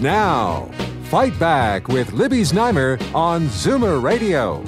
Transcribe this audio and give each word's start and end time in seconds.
Now, 0.00 0.70
Fight 1.10 1.38
Back 1.38 1.88
with 1.88 2.14
Libby 2.14 2.40
Znaimer 2.40 2.98
on 3.14 3.48
Zoomer 3.48 4.02
Radio. 4.02 4.62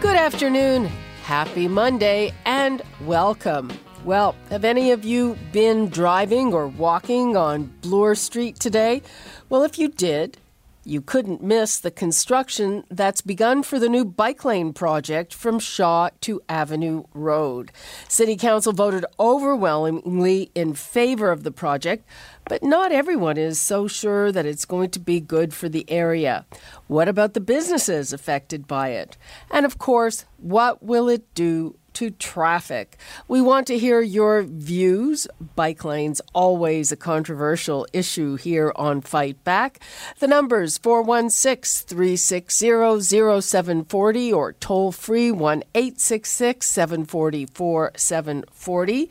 Good 0.00 0.14
afternoon, 0.14 0.84
happy 1.24 1.66
Monday, 1.66 2.32
and 2.44 2.82
welcome. 3.00 3.72
Well, 4.04 4.36
have 4.48 4.64
any 4.64 4.92
of 4.92 5.04
you 5.04 5.36
been 5.50 5.88
driving 5.88 6.54
or 6.54 6.68
walking 6.68 7.36
on 7.36 7.64
Bloor 7.80 8.14
Street 8.14 8.60
today? 8.60 9.02
Well, 9.48 9.64
if 9.64 9.76
you 9.76 9.88
did, 9.88 10.38
you 10.84 11.00
couldn't 11.00 11.42
miss 11.42 11.78
the 11.78 11.90
construction 11.90 12.84
that's 12.90 13.20
begun 13.20 13.62
for 13.62 13.78
the 13.78 13.88
new 13.88 14.04
bike 14.04 14.44
lane 14.44 14.72
project 14.72 15.32
from 15.32 15.58
Shaw 15.58 16.10
to 16.20 16.40
Avenue 16.48 17.04
Road. 17.14 17.72
City 18.08 18.36
Council 18.36 18.72
voted 18.72 19.04
overwhelmingly 19.18 20.50
in 20.54 20.74
favor 20.74 21.30
of 21.30 21.42
the 21.42 21.50
project, 21.50 22.06
but 22.48 22.62
not 22.62 22.92
everyone 22.92 23.38
is 23.38 23.58
so 23.58 23.88
sure 23.88 24.30
that 24.30 24.46
it's 24.46 24.64
going 24.64 24.90
to 24.90 25.00
be 25.00 25.20
good 25.20 25.54
for 25.54 25.68
the 25.68 25.90
area. 25.90 26.44
What 26.86 27.08
about 27.08 27.34
the 27.34 27.40
businesses 27.40 28.12
affected 28.12 28.66
by 28.66 28.88
it? 28.90 29.16
And 29.50 29.64
of 29.64 29.78
course, 29.78 30.26
what 30.36 30.82
will 30.82 31.08
it 31.08 31.32
do 31.34 31.76
to 31.94 32.10
traffic. 32.10 32.96
We 33.28 33.40
want 33.40 33.66
to 33.68 33.78
hear 33.78 34.00
your 34.00 34.42
views. 34.42 35.26
Bike 35.56 35.84
lanes, 35.84 36.20
always 36.32 36.92
a 36.92 36.96
controversial 36.96 37.86
issue 37.92 38.36
here 38.36 38.72
on 38.76 39.00
Fight 39.00 39.42
Back. 39.44 39.80
The 40.18 40.28
numbers 40.28 40.78
416 40.78 41.86
360 41.88 43.40
0740 43.40 44.32
or 44.32 44.52
toll 44.54 44.92
free 44.92 45.30
1 45.30 45.62
866 45.74 46.66
744 46.66 47.92
740. 47.96 49.10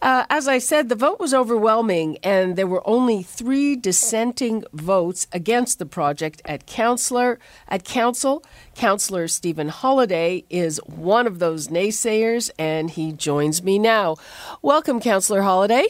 Uh, 0.00 0.24
as 0.30 0.46
I 0.46 0.58
said, 0.58 0.88
the 0.88 0.94
vote 0.94 1.18
was 1.18 1.34
overwhelming, 1.34 2.18
and 2.22 2.54
there 2.54 2.68
were 2.68 2.86
only 2.86 3.22
three 3.22 3.74
dissenting 3.74 4.62
votes 4.72 5.26
against 5.32 5.80
the 5.80 5.86
project 5.86 6.40
at 6.44 6.66
councillor 6.66 7.40
at 7.66 7.84
council. 7.84 8.44
Councillor 8.76 9.26
Stephen 9.26 9.68
Holyday 9.68 10.44
is 10.50 10.80
one 10.86 11.26
of 11.26 11.40
those 11.40 11.66
naysayers, 11.68 12.48
and 12.58 12.90
he 12.90 13.12
joins 13.12 13.62
me 13.62 13.78
now. 13.78 14.16
Welcome, 14.62 15.00
Councillor 15.00 15.42
Holyday. 15.42 15.86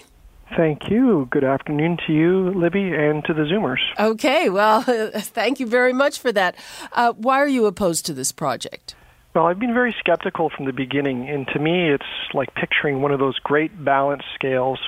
Thank 0.57 0.89
you. 0.91 1.29
Good 1.31 1.45
afternoon 1.45 1.99
to 2.07 2.13
you, 2.15 2.51
Libby, 2.59 2.95
and 2.95 3.23
to 3.27 3.35
the 3.35 3.43
Zoomers. 3.43 3.81
Okay, 3.99 4.49
well, 4.49 4.83
thank 4.83 5.61
you 5.61 5.67
very 5.67 5.93
much 5.93 6.19
for 6.19 6.33
that. 6.33 6.57
Uh, 6.93 7.13
why 7.13 7.37
are 7.37 7.49
you 7.49 7.67
opposed 7.67 8.07
to 8.07 8.15
this 8.15 8.33
project? 8.33 8.95
Well, 9.35 9.47
I've 9.47 9.59
been 9.59 9.75
very 9.75 9.95
skeptical 10.01 10.51
from 10.51 10.65
the 10.65 10.73
beginning, 10.73 11.29
and 11.29 11.47
to 11.49 11.59
me, 11.59 11.91
it's 11.93 12.35
like 12.35 12.55
picturing 12.55 13.03
one 13.03 13.13
of 13.13 13.21
those 13.21 13.39
great 13.39 13.73
balance 13.85 14.23
scales, 14.35 14.81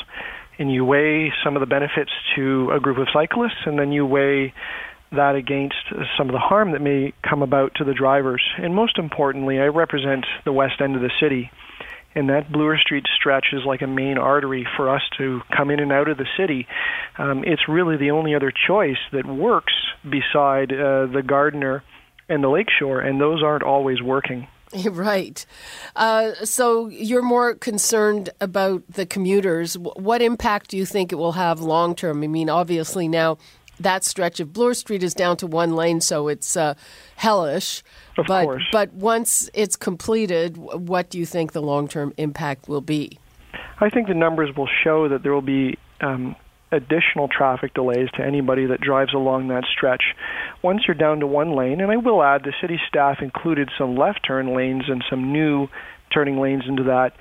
and 0.59 0.73
you 0.73 0.85
weigh 0.85 1.33
some 1.45 1.57
of 1.57 1.61
the 1.61 1.67
benefits 1.67 2.11
to 2.37 2.71
a 2.73 2.81
group 2.81 2.99
of 2.99 3.09
cyclists, 3.13 3.67
and 3.67 3.79
then 3.79 3.93
you 3.93 4.07
weigh 4.07 4.55
that 5.13 5.35
against 5.35 5.77
some 6.17 6.29
of 6.29 6.33
the 6.33 6.39
harm 6.39 6.73
that 6.73 6.81
may 6.81 7.13
come 7.29 7.43
about 7.43 7.75
to 7.77 7.85
the 7.85 7.93
drivers. 7.93 8.43
And 8.57 8.75
most 8.75 8.97
importantly, 8.99 9.61
I 9.61 9.67
represent 9.67 10.25
the 10.45 10.53
west 10.53 10.81
end 10.81 10.97
of 10.97 11.03
the 11.03 11.11
city, 11.21 11.51
and 12.15 12.31
that 12.31 12.51
Bloor 12.51 12.79
Street 12.79 13.05
stretch 13.15 13.49
is 13.53 13.65
like 13.67 13.83
a 13.83 13.87
main 13.87 14.19
artery 14.19 14.67
for 14.77 14.89
us 14.89 15.03
to 15.19 15.43
come 15.55 15.71
in 15.71 15.81
and 15.81 15.93
out 15.93 16.09
of 16.09 16.17
the 16.17 16.27
city. 16.39 16.67
Um, 17.19 17.45
it's 17.45 17.69
really 17.69 17.99
the 17.99 18.13
only 18.13 18.35
other 18.35 18.53
choice 18.53 18.99
that 19.13 19.27
works 19.27 19.75
beside 20.03 20.73
uh, 20.73 21.07
the 21.07 21.23
Gardiner 21.27 21.85
and 22.31 22.43
the 22.43 22.49
lakeshore, 22.49 23.01
and 23.01 23.21
those 23.21 23.43
aren't 23.43 23.65
always 23.65 24.01
working. 24.01 24.49
Right. 24.85 25.45
Uh, 25.97 26.33
so 26.45 26.87
you're 26.87 27.23
more 27.23 27.57
concerned 27.57 28.31
about 28.41 28.85
the 28.89 29.05
commuters. 29.05 29.77
What 29.77 30.23
impact 30.23 30.71
do 30.71 30.77
you 30.77 30.87
think 30.87 31.11
it 31.11 31.17
will 31.17 31.33
have 31.33 31.61
long 31.61 31.97
term? 31.97 32.23
I 32.23 32.29
mean, 32.29 32.49
obviously 32.49 33.09
now 33.09 33.39
that 33.81 34.05
stretch 34.05 34.39
of 34.41 34.53
Bloor 34.53 34.75
Street 34.75 35.03
is 35.03 35.15
down 35.15 35.37
to 35.39 35.47
one 35.47 35.75
lane, 35.75 36.01
so 36.01 36.29
it's 36.29 36.57
uh, 36.57 36.75
hellish. 37.17 37.83
Of 38.19 38.27
but, 38.29 38.45
course. 38.45 38.63
But 38.71 38.93
once 38.93 39.51
it's 39.55 39.75
completed, 39.75 40.57
what 40.57 41.11
do 41.11 41.19
you 41.19 41.27
think 41.27 41.53
the 41.53 41.63
long 41.63 41.89
term 41.89 42.13
impact 42.17 42.69
will 42.69 42.83
be? 42.83 43.19
I 43.81 43.89
think 43.89 44.09
the 44.09 44.15
numbers 44.15 44.55
will 44.57 44.69
show 44.85 45.09
that 45.09 45.23
there 45.23 45.33
will 45.33 45.41
be 45.41 45.79
um, 46.01 46.37
additional 46.73 47.29
traffic 47.29 47.75
delays 47.75 48.09
to 48.17 48.25
anybody 48.25 48.67
that 48.67 48.81
drives 48.81 49.13
along 49.15 49.49
that 49.49 49.65
stretch. 49.65 50.03
Once 50.63 50.83
you're 50.87 50.95
down 50.95 51.21
to 51.21 51.27
one 51.27 51.55
lane, 51.57 51.81
and 51.81 51.91
I 51.91 51.97
will 51.97 52.23
add, 52.23 52.45
the 52.45 52.53
city 52.61 52.81
staff 52.89 53.19
included 53.21 53.71
some 53.77 53.97
left 53.97 54.25
turn 54.27 54.55
lanes 54.55 54.85
and 54.89 55.05
some 55.11 55.33
new 55.33 55.69
turning 56.13 56.39
lanes 56.41 56.65
into 56.67 56.85
that. 56.85 57.13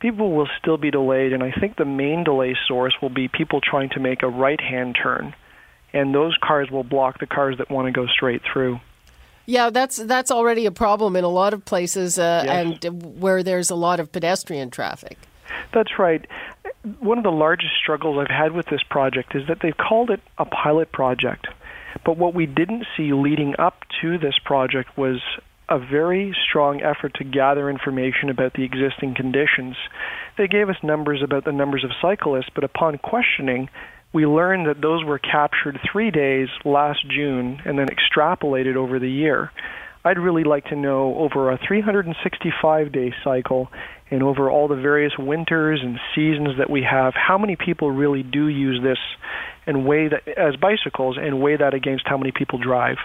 People 0.00 0.32
will 0.32 0.48
still 0.60 0.76
be 0.76 0.90
delayed, 0.90 1.32
and 1.32 1.42
I 1.42 1.52
think 1.52 1.76
the 1.76 1.84
main 1.84 2.24
delay 2.24 2.56
source 2.68 2.94
will 3.00 3.08
be 3.10 3.28
people 3.28 3.60
trying 3.60 3.90
to 3.90 4.00
make 4.00 4.22
a 4.22 4.28
right 4.28 4.60
hand 4.60 4.96
turn. 5.00 5.34
And 5.92 6.14
those 6.14 6.36
cars 6.42 6.70
will 6.70 6.84
block 6.84 7.18
the 7.18 7.26
cars 7.26 7.58
that 7.58 7.70
want 7.70 7.86
to 7.86 7.92
go 7.92 8.06
straight 8.06 8.42
through. 8.52 8.80
Yeah, 9.46 9.70
that's 9.70 9.96
that's 9.96 10.32
already 10.32 10.66
a 10.66 10.72
problem 10.72 11.14
in 11.14 11.22
a 11.22 11.28
lot 11.28 11.54
of 11.54 11.64
places, 11.64 12.18
uh, 12.18 12.42
Yes. 12.44 12.78
and 12.82 13.20
where 13.20 13.42
there's 13.44 13.70
a 13.70 13.76
lot 13.76 14.00
of 14.00 14.10
pedestrian 14.10 14.70
traffic. 14.70 15.16
That's 15.72 15.98
right. 15.98 16.26
One 17.00 17.18
of 17.18 17.24
the 17.24 17.30
largest 17.30 17.72
struggles 17.80 18.18
I've 18.18 18.34
had 18.34 18.52
with 18.52 18.66
this 18.66 18.82
project 18.88 19.34
is 19.34 19.46
that 19.48 19.58
they've 19.60 19.76
called 19.76 20.10
it 20.10 20.20
a 20.38 20.44
pilot 20.44 20.92
project. 20.92 21.46
But 22.04 22.18
what 22.18 22.34
we 22.34 22.46
didn't 22.46 22.86
see 22.96 23.12
leading 23.12 23.54
up 23.58 23.84
to 24.00 24.18
this 24.18 24.38
project 24.44 24.96
was 24.96 25.20
a 25.68 25.78
very 25.78 26.34
strong 26.48 26.80
effort 26.82 27.14
to 27.14 27.24
gather 27.24 27.68
information 27.68 28.30
about 28.30 28.54
the 28.54 28.62
existing 28.62 29.14
conditions. 29.14 29.76
They 30.38 30.46
gave 30.46 30.68
us 30.68 30.76
numbers 30.82 31.22
about 31.22 31.44
the 31.44 31.52
numbers 31.52 31.82
of 31.82 31.90
cyclists, 32.00 32.50
but 32.54 32.62
upon 32.62 32.98
questioning, 32.98 33.68
we 34.12 34.26
learned 34.26 34.68
that 34.68 34.80
those 34.80 35.04
were 35.04 35.18
captured 35.18 35.80
three 35.90 36.10
days 36.10 36.48
last 36.64 37.06
June 37.10 37.60
and 37.64 37.78
then 37.78 37.88
extrapolated 37.88 38.76
over 38.76 38.98
the 38.98 39.10
year. 39.10 39.50
I'd 40.06 40.18
really 40.18 40.44
like 40.44 40.66
to 40.66 40.76
know 40.76 41.16
over 41.16 41.50
a 41.50 41.58
365 41.66 42.92
day 42.92 43.12
cycle 43.24 43.68
and 44.08 44.22
over 44.22 44.48
all 44.48 44.68
the 44.68 44.76
various 44.76 45.12
winters 45.18 45.80
and 45.82 45.98
seasons 46.14 46.58
that 46.58 46.70
we 46.70 46.82
have, 46.88 47.12
how 47.14 47.36
many 47.36 47.56
people 47.56 47.90
really 47.90 48.22
do 48.22 48.46
use 48.46 48.80
this 48.84 48.98
and 49.66 49.84
weigh 49.84 50.06
that 50.06 50.28
as 50.38 50.54
bicycles 50.54 51.16
and 51.20 51.42
weigh 51.42 51.56
that 51.56 51.74
against 51.74 52.06
how 52.06 52.16
many 52.16 52.30
people 52.30 52.60
drive. 52.60 52.98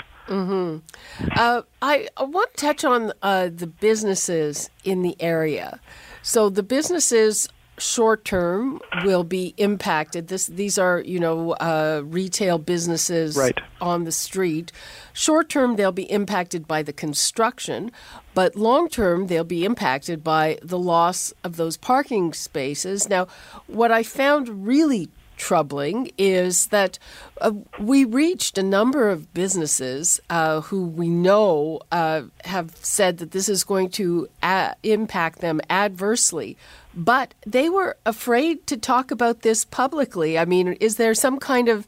Uh, 1.35 1.63
I, 1.81 2.07
I 2.16 2.23
want 2.23 2.53
to 2.56 2.66
touch 2.67 2.85
on 2.85 3.12
uh, 3.23 3.50
the 3.51 3.66
businesses 3.66 4.69
in 4.83 5.01
the 5.01 5.19
area. 5.19 5.79
So 6.22 6.51
the 6.51 6.62
businesses 6.62 7.50
short 7.77 8.23
term 8.25 8.79
will 9.03 9.23
be 9.23 9.53
impacted. 9.57 10.27
This 10.27 10.47
these 10.47 10.77
are 10.77 10.99
you 10.99 11.19
know 11.19 11.51
uh, 11.53 12.03
retail 12.05 12.57
businesses 12.57 13.35
Right. 13.35 13.57
on 13.79 14.03
the 14.03 14.11
street. 14.11 14.71
Short 15.13 15.49
term 15.49 15.75
they'll 15.75 15.91
be 15.91 16.11
impacted 16.11 16.67
by 16.67 16.83
the 16.83 16.93
construction, 16.93 17.91
but 18.33 18.55
long 18.55 18.87
term 18.89 19.27
they'll 19.27 19.43
be 19.43 19.65
impacted 19.65 20.23
by 20.23 20.59
the 20.61 20.77
loss 20.79 21.33
of 21.43 21.57
those 21.57 21.77
parking 21.77 22.33
spaces. 22.33 23.09
Now, 23.09 23.27
what 23.67 23.91
I 23.91 24.03
found 24.03 24.65
really 24.67 25.09
troubling 25.38 26.11
is 26.19 26.67
that 26.67 26.99
uh, 27.39 27.51
we 27.79 28.06
reached 28.06 28.59
a 28.59 28.63
number 28.63 29.09
of 29.09 29.33
businesses 29.33 30.19
uh, 30.29 30.62
who 30.62 30.85
we 30.85 31.09
know 31.09 31.79
uh, 31.91 32.21
have 32.45 32.75
said 32.75 33.17
that 33.17 33.31
this 33.31 33.50
is 33.50 33.63
going 33.63 33.89
to 33.89 34.27
a- 34.44 34.75
impact 34.83 35.39
them 35.39 35.59
adversely. 35.67 36.57
But 36.93 37.33
they 37.45 37.69
were 37.69 37.97
afraid 38.05 38.67
to 38.67 38.77
talk 38.77 39.11
about 39.11 39.41
this 39.41 39.65
publicly. 39.65 40.38
I 40.38 40.45
mean, 40.45 40.73
is 40.73 40.97
there 40.97 41.13
some 41.13 41.39
kind 41.39 41.69
of 41.69 41.88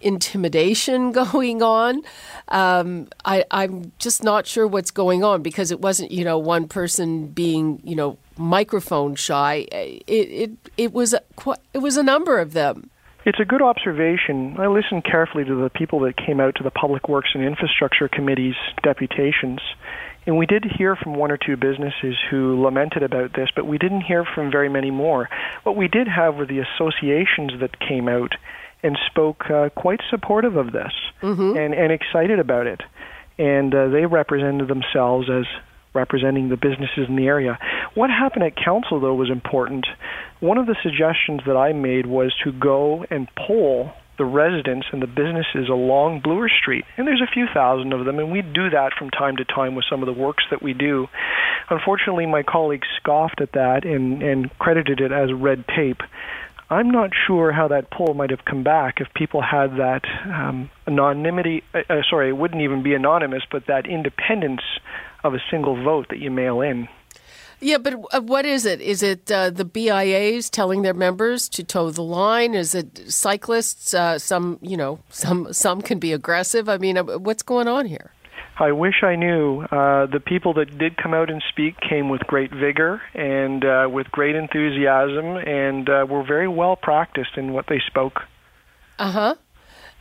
intimidation 0.00 1.12
going 1.32 1.62
on? 1.62 2.02
Um, 2.48 3.08
I, 3.24 3.44
I'm 3.50 3.92
just 3.98 4.22
not 4.22 4.46
sure 4.46 4.66
what's 4.66 4.90
going 4.90 5.22
on 5.22 5.42
because 5.42 5.70
it 5.70 5.80
wasn't, 5.80 6.12
you 6.12 6.24
know, 6.24 6.38
one 6.38 6.68
person 6.68 7.28
being, 7.28 7.80
you 7.84 7.96
know, 7.96 8.18
microphone 8.36 9.14
shy. 9.16 9.66
It 9.72 10.02
it, 10.06 10.50
it 10.76 10.92
was 10.92 11.12
a, 11.14 11.22
it 11.74 11.78
was 11.78 11.96
a 11.96 12.02
number 12.02 12.38
of 12.38 12.52
them. 12.52 12.90
It's 13.24 13.40
a 13.40 13.44
good 13.44 13.60
observation. 13.60 14.56
I 14.58 14.68
listened 14.68 15.04
carefully 15.04 15.44
to 15.44 15.54
the 15.54 15.68
people 15.68 16.00
that 16.00 16.16
came 16.16 16.40
out 16.40 16.54
to 16.56 16.62
the 16.62 16.70
Public 16.70 17.10
Works 17.10 17.30
and 17.34 17.44
Infrastructure 17.44 18.08
Committee's 18.08 18.54
deputations. 18.82 19.60
And 20.28 20.36
we 20.36 20.44
did 20.44 20.62
hear 20.76 20.94
from 20.94 21.14
one 21.14 21.32
or 21.32 21.38
two 21.38 21.56
businesses 21.56 22.14
who 22.30 22.62
lamented 22.62 23.02
about 23.02 23.32
this, 23.32 23.48
but 23.56 23.66
we 23.66 23.78
didn't 23.78 24.02
hear 24.02 24.26
from 24.26 24.50
very 24.50 24.68
many 24.68 24.90
more. 24.90 25.26
What 25.62 25.74
we 25.74 25.88
did 25.88 26.06
have 26.06 26.34
were 26.34 26.44
the 26.44 26.58
associations 26.58 27.52
that 27.60 27.80
came 27.80 28.10
out 28.10 28.32
and 28.82 28.98
spoke 29.06 29.50
uh, 29.50 29.70
quite 29.70 30.00
supportive 30.10 30.54
of 30.56 30.72
this 30.72 30.92
mm-hmm. 31.22 31.56
and, 31.56 31.72
and 31.72 31.90
excited 31.90 32.38
about 32.40 32.66
it. 32.66 32.82
And 33.38 33.74
uh, 33.74 33.88
they 33.88 34.04
represented 34.04 34.68
themselves 34.68 35.30
as 35.30 35.46
representing 35.94 36.50
the 36.50 36.58
businesses 36.58 37.08
in 37.08 37.16
the 37.16 37.26
area. 37.26 37.58
What 37.94 38.10
happened 38.10 38.44
at 38.44 38.54
council, 38.54 39.00
though, 39.00 39.14
was 39.14 39.30
important. 39.30 39.86
One 40.40 40.58
of 40.58 40.66
the 40.66 40.76
suggestions 40.82 41.40
that 41.46 41.56
I 41.56 41.72
made 41.72 42.04
was 42.04 42.34
to 42.44 42.52
go 42.52 43.06
and 43.08 43.28
poll 43.34 43.92
the 44.18 44.24
residents 44.24 44.86
and 44.92 45.00
the 45.00 45.06
businesses 45.06 45.68
along 45.68 46.20
Bloor 46.20 46.48
Street. 46.48 46.84
And 46.96 47.06
there's 47.06 47.22
a 47.22 47.32
few 47.32 47.46
thousand 47.52 47.92
of 47.92 48.04
them, 48.04 48.18
and 48.18 48.30
we 48.30 48.42
do 48.42 48.70
that 48.70 48.92
from 48.98 49.10
time 49.10 49.36
to 49.36 49.44
time 49.44 49.74
with 49.74 49.84
some 49.88 50.02
of 50.02 50.06
the 50.06 50.20
works 50.20 50.44
that 50.50 50.62
we 50.62 50.74
do. 50.74 51.06
Unfortunately, 51.70 52.26
my 52.26 52.42
colleagues 52.42 52.88
scoffed 53.00 53.40
at 53.40 53.52
that 53.52 53.84
and, 53.84 54.22
and 54.22 54.50
credited 54.58 55.00
it 55.00 55.12
as 55.12 55.32
red 55.32 55.64
tape. 55.68 56.02
I'm 56.70 56.90
not 56.90 57.10
sure 57.26 57.50
how 57.50 57.68
that 57.68 57.90
poll 57.90 58.12
might 58.12 58.30
have 58.30 58.44
come 58.44 58.62
back 58.62 59.00
if 59.00 59.08
people 59.14 59.40
had 59.40 59.78
that 59.78 60.02
um, 60.26 60.70
anonymity. 60.86 61.64
Uh, 61.72 61.80
uh, 61.88 62.02
sorry, 62.10 62.28
it 62.28 62.36
wouldn't 62.36 62.60
even 62.60 62.82
be 62.82 62.94
anonymous, 62.94 63.42
but 63.50 63.66
that 63.68 63.86
independence 63.86 64.60
of 65.24 65.34
a 65.34 65.38
single 65.50 65.82
vote 65.82 66.08
that 66.10 66.18
you 66.18 66.30
mail 66.30 66.60
in. 66.60 66.88
Yeah, 67.60 67.78
but 67.78 67.94
uh, 68.12 68.20
what 68.20 68.46
is 68.46 68.64
it? 68.64 68.80
Is 68.80 69.02
it 69.02 69.30
uh, 69.30 69.50
the 69.50 69.64
BIAs 69.64 70.48
telling 70.48 70.82
their 70.82 70.94
members 70.94 71.48
to 71.50 71.64
toe 71.64 71.90
the 71.90 72.02
line? 72.02 72.54
Is 72.54 72.74
it 72.74 73.10
cyclists? 73.10 73.94
Uh, 73.94 74.18
some, 74.18 74.58
you 74.62 74.76
know, 74.76 75.00
some 75.10 75.52
some 75.52 75.82
can 75.82 75.98
be 75.98 76.12
aggressive. 76.12 76.68
I 76.68 76.78
mean, 76.78 76.96
uh, 76.96 77.18
what's 77.18 77.42
going 77.42 77.66
on 77.66 77.86
here? 77.86 78.12
I 78.60 78.72
wish 78.72 79.02
I 79.02 79.14
knew. 79.16 79.62
Uh, 79.62 80.06
the 80.06 80.20
people 80.24 80.54
that 80.54 80.78
did 80.78 80.96
come 80.96 81.14
out 81.14 81.30
and 81.30 81.42
speak 81.48 81.76
came 81.80 82.08
with 82.08 82.20
great 82.22 82.52
vigor 82.52 83.00
and 83.14 83.64
uh, 83.64 83.88
with 83.90 84.10
great 84.10 84.34
enthusiasm, 84.34 85.36
and 85.36 85.88
uh, 85.88 86.06
were 86.08 86.24
very 86.24 86.48
well 86.48 86.76
practiced 86.76 87.36
in 87.36 87.52
what 87.52 87.66
they 87.68 87.80
spoke. 87.86 88.22
Uh 88.98 89.10
huh. 89.10 89.34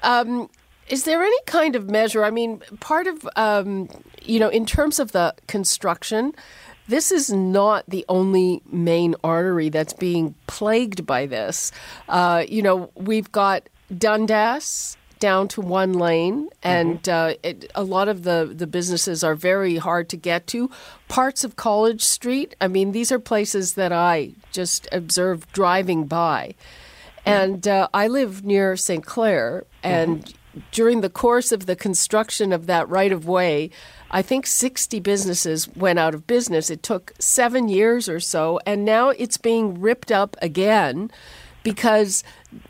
Um, 0.01 0.49
is 0.89 1.03
there 1.03 1.21
any 1.21 1.37
kind 1.45 1.75
of 1.75 1.89
measure? 1.89 2.23
I 2.23 2.31
mean, 2.31 2.61
part 2.79 3.07
of, 3.07 3.27
um, 3.35 3.89
you 4.23 4.39
know, 4.39 4.49
in 4.49 4.65
terms 4.65 4.99
of 4.99 5.11
the 5.11 5.35
construction, 5.47 6.33
this 6.87 7.11
is 7.11 7.31
not 7.31 7.83
the 7.87 8.05
only 8.09 8.61
main 8.71 9.15
artery 9.23 9.69
that's 9.69 9.93
being 9.93 10.35
plagued 10.47 11.05
by 11.05 11.25
this. 11.25 11.71
Uh, 12.07 12.43
you 12.47 12.61
know, 12.61 12.89
we've 12.95 13.31
got 13.31 13.67
Dundas 13.95 14.97
down 15.19 15.47
to 15.49 15.61
one 15.61 15.93
lane, 15.93 16.49
and 16.63 17.01
mm-hmm. 17.03 17.31
uh, 17.31 17.33
it, 17.43 17.71
a 17.75 17.83
lot 17.83 18.07
of 18.07 18.23
the, 18.23 18.51
the 18.53 18.67
businesses 18.67 19.23
are 19.23 19.35
very 19.35 19.77
hard 19.77 20.09
to 20.09 20.17
get 20.17 20.47
to. 20.47 20.69
Parts 21.07 21.43
of 21.43 21.55
College 21.55 22.03
Street, 22.03 22.55
I 22.61 22.67
mean, 22.67 22.91
these 22.91 23.11
are 23.11 23.19
places 23.19 23.73
that 23.73 23.91
I 23.91 24.31
just 24.51 24.87
observed 24.91 25.51
driving 25.53 26.05
by. 26.05 26.55
And 27.25 27.67
uh, 27.67 27.89
I 27.93 28.07
live 28.07 28.45
near 28.45 28.77
St. 28.77 29.05
Clair, 29.05 29.65
and 29.83 30.23
mm-hmm. 30.23 30.59
during 30.71 31.01
the 31.01 31.09
course 31.09 31.51
of 31.51 31.65
the 31.65 31.75
construction 31.75 32.53
of 32.53 32.67
that 32.67 32.87
right 32.87 33.11
of 33.11 33.27
way, 33.27 33.69
I 34.09 34.21
think 34.21 34.45
60 34.45 34.99
businesses 34.99 35.67
went 35.75 35.99
out 35.99 36.13
of 36.13 36.27
business. 36.27 36.69
It 36.69 36.83
took 36.83 37.13
seven 37.19 37.67
years 37.67 38.07
or 38.07 38.19
so, 38.19 38.59
and 38.65 38.85
now 38.85 39.09
it's 39.09 39.37
being 39.37 39.79
ripped 39.81 40.11
up 40.11 40.35
again 40.41 41.11
because 41.63 42.23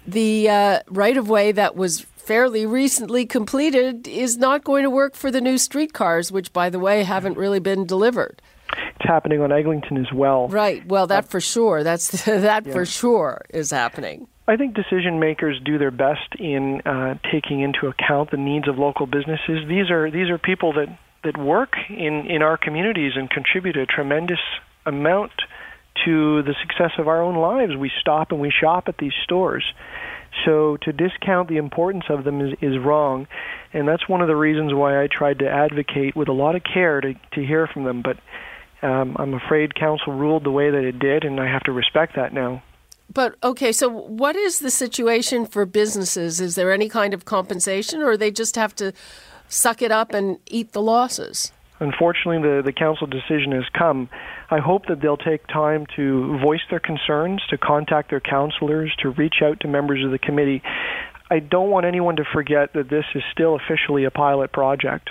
the 0.08 0.50
uh, 0.50 0.80
right 0.88 1.18
of 1.18 1.30
way 1.30 1.52
that 1.52 1.76
was 1.76 2.02
fairly 2.02 2.66
recently 2.66 3.26
completed 3.26 4.08
is 4.08 4.38
not 4.38 4.64
going 4.64 4.84
to 4.84 4.90
work 4.90 5.16
for 5.16 5.32
the 5.32 5.40
new 5.40 5.58
streetcars, 5.58 6.32
which, 6.32 6.52
by 6.52 6.70
the 6.70 6.80
way, 6.80 7.04
haven't 7.04 7.38
really 7.38 7.60
been 7.60 7.86
delivered. 7.86 8.42
It's 8.74 9.08
happening 9.08 9.42
on 9.42 9.52
Eglinton 9.52 9.98
as 9.98 10.12
well. 10.12 10.48
Right. 10.50 10.86
Well, 10.86 11.08
that 11.08 11.26
uh, 11.26 11.28
for 11.28 11.40
sure. 11.40 11.84
That's 11.84 12.24
that 12.26 12.66
yeah. 12.66 12.74
for 12.74 12.86
sure 12.86 13.46
is 13.50 13.72
happening. 13.72 14.28
I 14.50 14.56
think 14.56 14.76
decision 14.76 15.20
makers 15.20 15.60
do 15.64 15.78
their 15.78 15.92
best 15.92 16.36
in 16.40 16.82
uh, 16.86 17.16
taking 17.32 17.62
into 17.62 17.88
account 17.88 18.32
the 18.32 18.38
needs 18.38 18.68
of 18.68 18.78
local 18.78 19.06
businesses. 19.06 19.68
These 19.68 19.92
are 19.92 20.10
these 20.10 20.30
are 20.30 20.38
people 20.38 20.74
that 20.74 20.88
that 21.28 21.38
work 21.38 21.74
in 21.90 22.26
in 22.28 22.42
our 22.42 22.58
communities 22.58 23.14
and 23.16 23.30
contribute 23.30 23.76
a 23.76 23.86
tremendous 23.86 24.40
amount 24.86 25.34
to 26.06 26.42
the 26.44 26.56
success 26.62 26.92
of 26.98 27.08
our 27.08 27.22
own 27.22 27.36
lives. 27.36 27.76
We 27.76 27.92
stop 28.00 28.32
and 28.32 28.40
we 28.40 28.50
shop 28.52 28.88
at 28.88 28.98
these 28.98 29.14
stores. 29.24 29.64
So 30.46 30.78
to 30.84 30.94
discount 30.94 31.50
the 31.50 31.58
importance 31.58 32.06
of 32.10 32.24
them 32.24 32.42
is, 32.42 32.54
is 32.62 32.78
wrong, 32.78 33.28
and 33.74 33.88
that's 33.88 34.08
one 34.08 34.22
of 34.22 34.28
the 34.28 34.36
reasons 34.36 34.74
why 34.74 35.02
I 35.02 35.08
tried 35.08 35.40
to 35.40 35.50
advocate 35.50 36.16
with 36.16 36.30
a 36.30 36.34
lot 36.34 36.56
of 36.56 36.64
care 36.64 37.02
to, 37.02 37.14
to 37.34 37.46
hear 37.46 37.68
from 37.68 37.84
them. 37.84 38.04
But 38.04 38.18
um, 38.88 39.18
I'm 39.20 39.34
afraid 39.34 39.76
council 39.76 40.14
ruled 40.14 40.44
the 40.44 40.52
way 40.52 40.70
that 40.70 40.84
it 40.84 41.00
did, 41.00 41.24
and 41.24 41.40
I 41.40 41.48
have 41.52 41.64
to 41.64 41.72
respect 41.72 42.16
that 42.16 42.34
now. 42.34 42.62
But 43.12 43.36
okay, 43.42 43.72
so 43.72 43.90
what 43.90 44.36
is 44.36 44.60
the 44.60 44.70
situation 44.70 45.46
for 45.46 45.66
businesses? 45.66 46.40
Is 46.40 46.56
there 46.56 46.72
any 46.72 46.90
kind 46.90 47.14
of 47.14 47.26
compensation, 47.26 48.02
or 48.02 48.16
they 48.16 48.32
just 48.32 48.56
have 48.56 48.76
to 48.76 48.94
suck 49.48 49.82
it 49.82 49.92
up 49.92 50.14
and 50.14 50.40
eat 50.48 50.74
the 50.74 50.82
losses? 50.82 51.52
Unfortunately, 51.80 52.42
the, 52.42 52.62
the 52.64 52.74
council 52.74 53.06
decision 53.06 53.52
has 53.52 53.66
come. 53.78 54.10
I 54.50 54.60
hope 54.60 54.88
that 54.88 55.00
they'll 55.02 55.18
take 55.18 55.46
time 55.48 55.86
to 55.96 56.40
voice 56.40 56.62
their 56.70 56.80
concerns, 56.80 57.44
to 57.50 57.58
contact 57.58 58.10
their 58.10 58.20
councillors, 58.20 58.96
to 59.00 59.10
reach 59.12 59.42
out 59.44 59.60
to 59.60 59.68
members 59.68 60.04
of 60.04 60.12
the 60.12 60.18
committee. 60.18 60.64
I 61.30 61.40
don't 61.40 61.70
want 61.70 61.86
anyone 61.86 62.16
to 62.16 62.24
forget 62.34 62.74
that 62.74 62.90
this 62.90 63.06
is 63.14 63.22
still 63.32 63.56
officially 63.56 64.06
a 64.06 64.12
pilot 64.12 64.52
project 64.52 65.10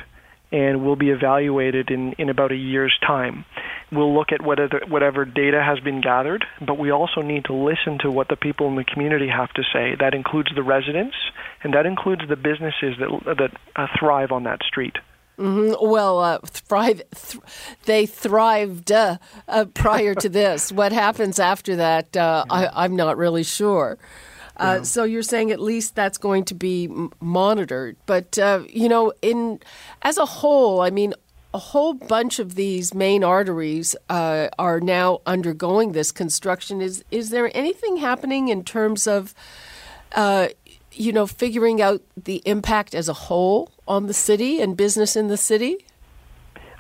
and 0.53 0.85
will 0.85 0.97
be 0.97 1.11
evaluated 1.11 1.91
in, 1.91 2.13
in 2.19 2.29
about 2.29 2.53
a 2.53 2.57
year's 2.57 2.97
time. 3.05 3.45
We'll 3.91 4.15
look 4.15 4.33
at 4.33 4.43
whatever, 4.43 4.81
whatever 4.89 5.25
data 5.25 5.63
has 5.63 5.79
been 5.81 6.01
gathered, 6.01 6.45
but 6.65 6.79
we 6.79 6.91
also 6.91 7.23
need 7.23 7.45
to 7.47 7.53
listen 7.53 7.99
to 8.01 8.11
what 8.11 8.29
the 8.29 8.37
people 8.37 8.69
in 8.69 8.77
the 8.77 8.85
community 8.85 9.29
have 9.29 9.53
to 9.55 9.63
say. 9.73 9.95
That 9.99 10.15
includes 10.15 10.51
the 10.55 10.63
residents, 10.63 11.17
and 11.63 11.75
that 11.75 11.87
includes 11.87 12.23
the 12.29 12.37
businesses 12.37 12.95
that, 12.99 13.37
that 13.39 13.51
uh, 13.77 13.87
thrive 13.99 14.33
on 14.33 14.45
that 14.45 14.63
street. 14.63 14.97
Mm-hmm. 15.39 15.87
Well, 15.87 16.21
uh, 16.21 16.39
thrive, 16.45 17.03
th- 17.15 17.43
they 17.85 18.07
thrived 18.07 18.91
uh, 18.91 19.19
uh, 19.47 19.67
prior 19.67 20.15
to 20.15 20.29
this. 20.29 20.73
what 20.73 20.93
happens 20.93 21.39
after 21.39 21.77
that, 21.77 22.17
uh, 22.17 22.45
I, 22.49 22.85
am 22.85 22.97
not 22.97 23.19
really 23.19 23.43
sure. 23.43 23.99
Uh, 24.59 24.77
yeah. 24.79 24.83
So 24.83 25.05
you're 25.05 25.23
saying 25.23 25.51
at 25.51 25.61
least 25.61 25.95
that's 25.95 26.19
going 26.19 26.45
to 26.47 26.55
be 26.55 26.85
m- 26.85 27.13
monitored, 27.21 27.97
but 28.07 28.39
uh, 28.39 28.63
you 28.69 28.89
know, 28.89 29.13
in 29.23 29.61
as 30.03 30.19
a 30.19 30.27
whole, 30.27 30.81
I 30.81 30.91
mean, 30.91 31.15
a 31.53 31.59
whole 31.59 31.95
bunch 31.95 32.39
of 32.39 32.55
these 32.55 32.95
main 32.95 33.25
arteries 33.25 33.97
are 34.11 34.81
now 34.81 35.21
undergoing 35.27 35.93
this 35.93 36.13
construction. 36.13 36.81
Is 36.81 37.05
is 37.11 37.31
there 37.31 37.51
anything 37.55 37.99
happening 37.99 38.49
in 38.49 38.65
terms 38.65 39.07
of 39.07 39.35
you 40.97 41.13
know, 41.13 41.27
figuring 41.27 41.83
out 41.83 42.03
the 42.17 42.43
impact 42.45 42.95
as 42.95 43.09
a 43.09 43.13
whole 43.13 43.71
on 43.87 44.07
the 44.07 44.15
city 44.15 44.61
and 44.61 44.77
business 44.77 45.15
in 45.17 45.29
the 45.29 45.37
city? 45.37 45.85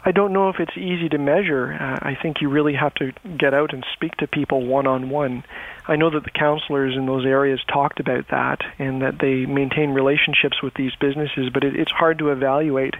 I 0.07 0.13
don't 0.13 0.33
know 0.33 0.51
if 0.51 0.61
it's 0.61 0.77
easy 0.77 1.09
to 1.09 1.19
measure. 1.19 1.73
Uh, 1.73 1.99
I 2.01 2.17
think 2.23 2.41
you 2.41 2.49
really 2.49 2.75
have 2.75 2.95
to 2.95 3.11
get 3.37 3.53
out 3.53 3.75
and 3.75 3.85
speak 3.95 4.13
to 4.19 4.29
people 4.29 4.65
one 4.65 4.87
on 4.87 5.11
one. 5.11 5.43
I 5.89 5.97
know 5.97 6.11
that 6.11 6.23
the 6.23 6.31
counselors 6.31 6.95
in 6.97 7.07
those 7.07 7.27
areas 7.27 7.61
talked 7.67 7.99
about 7.99 8.29
that 8.31 8.61
and 8.79 9.03
that 9.03 9.19
they 9.21 9.47
maintain 9.47 9.91
relationships 9.91 10.63
with 10.63 10.75
these 10.75 10.93
businesses, 11.01 11.51
but 11.53 11.65
it, 11.65 11.75
it's 11.75 11.91
hard 11.91 12.21
to 12.21 12.31
evaluate. 12.31 12.95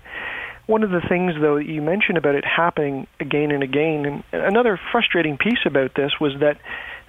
One 0.67 0.83
of 0.83 0.91
the 0.91 1.01
things, 1.01 1.35
though, 1.41 1.59
that 1.59 1.67
you 1.67 1.81
mentioned 1.81 2.19
about 2.19 2.35
it 2.35 2.45
happening 2.45 3.07
again 3.21 3.53
and 3.53 3.63
again, 3.63 4.25
and 4.33 4.43
another 4.43 4.77
frustrating 4.91 5.37
piece 5.37 5.65
about 5.65 5.95
this 5.95 6.11
was 6.21 6.33
that 6.41 6.59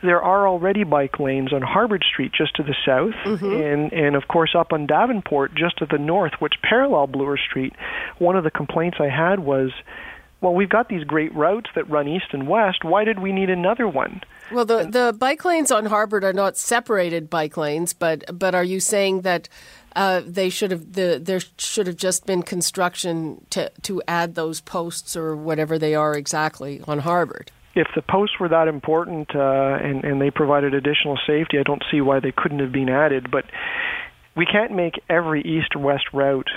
there 0.03 0.21
are 0.21 0.47
already 0.47 0.83
bike 0.83 1.19
lanes 1.19 1.51
on 1.51 1.61
Harbord 1.61 2.03
Street 2.03 2.31
just 2.31 2.55
to 2.57 2.63
the 2.63 2.75
south, 2.85 3.15
mm-hmm. 3.23 3.45
and 3.45 3.91
and 3.91 4.15
of 4.15 4.27
course 4.27 4.53
up 4.55 4.71
on 4.71 4.85
Davenport 4.85 5.55
just 5.55 5.77
to 5.77 5.85
the 5.85 5.97
north, 5.97 6.33
which 6.39 6.53
parallel 6.61 7.07
Bloor 7.07 7.37
Street. 7.37 7.73
One 8.19 8.35
of 8.35 8.43
the 8.43 8.51
complaints 8.51 8.97
I 8.99 9.09
had 9.09 9.39
was, 9.39 9.71
well, 10.41 10.53
we've 10.53 10.69
got 10.69 10.89
these 10.89 11.03
great 11.03 11.33
routes 11.33 11.69
that 11.75 11.89
run 11.89 12.07
east 12.07 12.27
and 12.31 12.47
west. 12.47 12.83
Why 12.83 13.05
did 13.05 13.19
we 13.19 13.31
need 13.31 13.49
another 13.49 13.87
one? 13.87 14.21
Well, 14.51 14.65
the 14.65 14.85
the 14.85 15.15
bike 15.17 15.43
lanes 15.43 15.71
on 15.71 15.85
Harbord 15.85 16.23
are 16.23 16.33
not 16.33 16.57
separated 16.57 17.29
bike 17.29 17.57
lanes, 17.57 17.93
but 17.93 18.37
but 18.37 18.53
are 18.53 18.63
you 18.63 18.79
saying 18.79 19.21
that? 19.21 19.49
Uh, 19.95 20.21
they 20.23 20.47
should 20.47 20.69
have 20.69 20.93
the 20.93 21.19
there 21.19 21.39
should 21.57 21.87
have 21.87 21.95
just 21.95 22.27
been 22.27 22.43
construction 22.43 23.43
to 23.49 23.71
to 23.81 23.99
add 24.07 24.35
those 24.35 24.61
posts 24.61 25.17
or 25.17 25.35
whatever 25.35 25.79
they 25.79 25.95
are 25.95 26.13
exactly 26.15 26.83
on 26.87 27.01
Harbord 27.01 27.49
if 27.77 27.87
the 27.95 28.01
posts 28.01 28.39
were 28.39 28.49
that 28.49 28.67
important 28.67 29.35
uh, 29.35 29.77
and, 29.81 30.03
and 30.03 30.19
they 30.19 30.31
provided 30.31 30.73
additional 30.73 31.17
safety, 31.27 31.59
I 31.59 31.63
don't 31.63 31.83
see 31.91 32.01
why 32.01 32.19
they 32.19 32.33
couldn't 32.35 32.59
have 32.59 32.71
been 32.71 32.89
added. 32.89 33.29
But 33.31 33.45
we 34.35 34.45
can't 34.45 34.73
make 34.73 35.01
every 35.09 35.41
east-west 35.41 36.05
route 36.13 36.49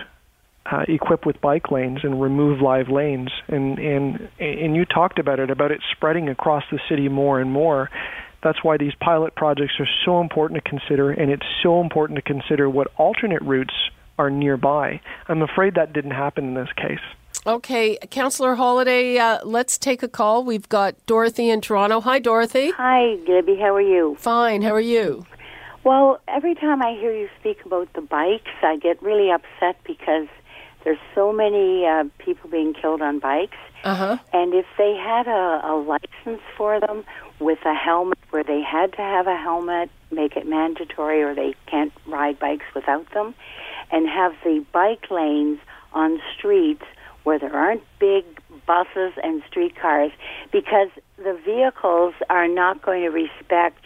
uh, 0.70 0.84
equipped 0.88 1.26
with 1.26 1.40
bike 1.40 1.70
lanes 1.70 2.00
and 2.02 2.20
remove 2.20 2.60
live 2.60 2.88
lanes. 2.88 3.30
And 3.48 3.78
and 3.78 4.28
and 4.38 4.74
you 4.74 4.84
talked 4.84 5.18
about 5.18 5.38
it 5.40 5.50
about 5.50 5.70
it 5.70 5.80
spreading 5.92 6.28
across 6.28 6.64
the 6.70 6.80
city 6.88 7.08
more 7.08 7.40
and 7.40 7.50
more. 7.50 7.90
That's 8.42 8.64
why 8.64 8.78
these 8.78 8.94
pilot 8.98 9.34
projects 9.34 9.74
are 9.78 9.88
so 10.06 10.20
important 10.20 10.64
to 10.64 10.70
consider, 10.70 11.10
and 11.10 11.30
it's 11.30 11.46
so 11.62 11.80
important 11.80 12.16
to 12.16 12.22
consider 12.22 12.70
what 12.70 12.88
alternate 12.96 13.42
routes 13.42 13.74
are 14.18 14.30
nearby. 14.30 15.00
I'm 15.28 15.42
afraid 15.42 15.74
that 15.74 15.92
didn't 15.92 16.12
happen 16.12 16.44
in 16.48 16.54
this 16.54 16.72
case. 16.76 17.04
Okay, 17.46 17.96
Councillor 18.10 18.56
Holyday, 18.56 19.18
uh, 19.18 19.40
let's 19.44 19.78
take 19.78 20.02
a 20.02 20.08
call. 20.08 20.44
We've 20.44 20.68
got 20.68 20.94
Dorothy 21.06 21.48
in 21.48 21.62
Toronto. 21.62 22.00
Hi, 22.02 22.18
Dorothy. 22.18 22.70
Hi, 22.72 23.16
Debbie. 23.26 23.56
How 23.56 23.74
are 23.74 23.80
you? 23.80 24.16
Fine. 24.18 24.60
How 24.62 24.74
are 24.74 24.80
you? 24.80 25.24
Well, 25.82 26.20
every 26.28 26.54
time 26.54 26.82
I 26.82 26.92
hear 26.92 27.14
you 27.14 27.30
speak 27.40 27.64
about 27.64 27.90
the 27.94 28.02
bikes, 28.02 28.50
I 28.62 28.76
get 28.76 29.02
really 29.02 29.30
upset 29.30 29.82
because 29.84 30.28
there's 30.84 30.98
so 31.14 31.32
many 31.32 31.86
uh, 31.86 32.04
people 32.18 32.50
being 32.50 32.74
killed 32.74 33.00
on 33.00 33.18
bikes. 33.18 33.56
Uh-huh. 33.84 34.18
And 34.34 34.52
if 34.52 34.66
they 34.76 34.94
had 34.94 35.26
a, 35.26 35.62
a 35.64 35.74
license 35.76 36.42
for 36.56 36.78
them 36.78 37.04
with 37.38 37.60
a 37.64 37.74
helmet 37.74 38.18
where 38.28 38.44
they 38.44 38.60
had 38.60 38.92
to 38.92 39.02
have 39.02 39.26
a 39.26 39.36
helmet, 39.36 39.90
make 40.10 40.36
it 40.36 40.46
mandatory 40.46 41.22
or 41.22 41.34
they 41.34 41.54
can't 41.66 41.92
ride 42.06 42.38
bikes 42.38 42.66
without 42.74 43.10
them, 43.14 43.34
and 43.90 44.06
have 44.06 44.34
the 44.44 44.62
bike 44.72 45.10
lanes 45.10 45.58
on 45.94 46.20
streets 46.36 46.84
where 47.24 47.38
there 47.38 47.54
aren't 47.54 47.82
big 47.98 48.24
buses 48.66 49.12
and 49.22 49.42
streetcars 49.48 50.12
because 50.52 50.88
the 51.16 51.38
vehicles 51.44 52.14
are 52.28 52.48
not 52.48 52.82
going 52.82 53.02
to 53.02 53.10
respect 53.10 53.84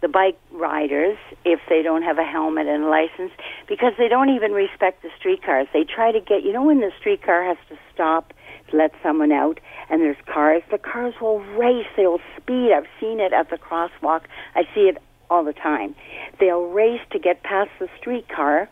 the 0.00 0.08
bike 0.08 0.38
riders 0.52 1.18
if 1.44 1.60
they 1.68 1.82
don't 1.82 2.02
have 2.02 2.18
a 2.18 2.24
helmet 2.24 2.66
and 2.66 2.84
a 2.84 2.88
license 2.88 3.32
because 3.68 3.92
they 3.98 4.08
don't 4.08 4.30
even 4.30 4.52
respect 4.52 5.02
the 5.02 5.10
streetcars. 5.18 5.66
They 5.72 5.84
try 5.84 6.10
to 6.12 6.20
get, 6.20 6.42
you 6.42 6.52
know, 6.52 6.64
when 6.64 6.80
the 6.80 6.90
streetcar 6.98 7.44
has 7.44 7.58
to 7.68 7.78
stop 7.92 8.32
to 8.70 8.76
let 8.76 8.92
someone 9.02 9.32
out 9.32 9.60
and 9.90 10.00
there's 10.00 10.16
cars, 10.26 10.62
the 10.70 10.78
cars 10.78 11.14
will 11.20 11.40
race, 11.40 11.86
they'll 11.96 12.20
speed. 12.36 12.72
I've 12.72 12.86
seen 12.98 13.20
it 13.20 13.32
at 13.32 13.50
the 13.50 13.58
crosswalk. 13.58 14.22
I 14.54 14.62
see 14.74 14.88
it 14.88 14.96
all 15.28 15.44
the 15.44 15.52
time. 15.52 15.94
They'll 16.38 16.66
race 16.66 17.00
to 17.10 17.18
get 17.18 17.42
past 17.42 17.70
the 17.78 17.88
streetcar 17.98 18.68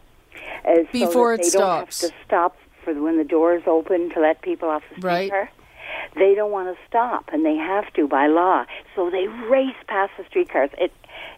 uh, 0.65 0.75
before 0.93 1.35
so 1.37 1.41
it 1.41 1.43
they 1.43 1.49
stops. 1.51 2.01
don't 2.01 2.11
have 2.11 2.19
to 2.19 2.25
stop 2.25 2.57
for 2.85 2.95
when 2.95 3.19
the 3.19 3.25
doors 3.25 3.63
open 3.67 4.11
to 4.11 4.21
let 4.21 4.43
people 4.43 4.69
off 4.69 4.83
the 4.95 5.01
Right. 5.01 5.27
streetcar. 5.29 5.51
They 6.17 6.35
don't 6.35 6.51
want 6.53 6.75
to 6.75 6.83
stop, 6.87 7.31
and 7.33 7.45
they 7.45 7.57
have 7.57 7.93
to 7.95 8.07
by 8.07 8.27
law. 8.27 8.65
So 8.95 9.11
they 9.11 9.27
race 9.27 9.77
past 9.87 10.13
the 10.19 10.25
streetcars. 10.25 10.71
It 10.79 10.93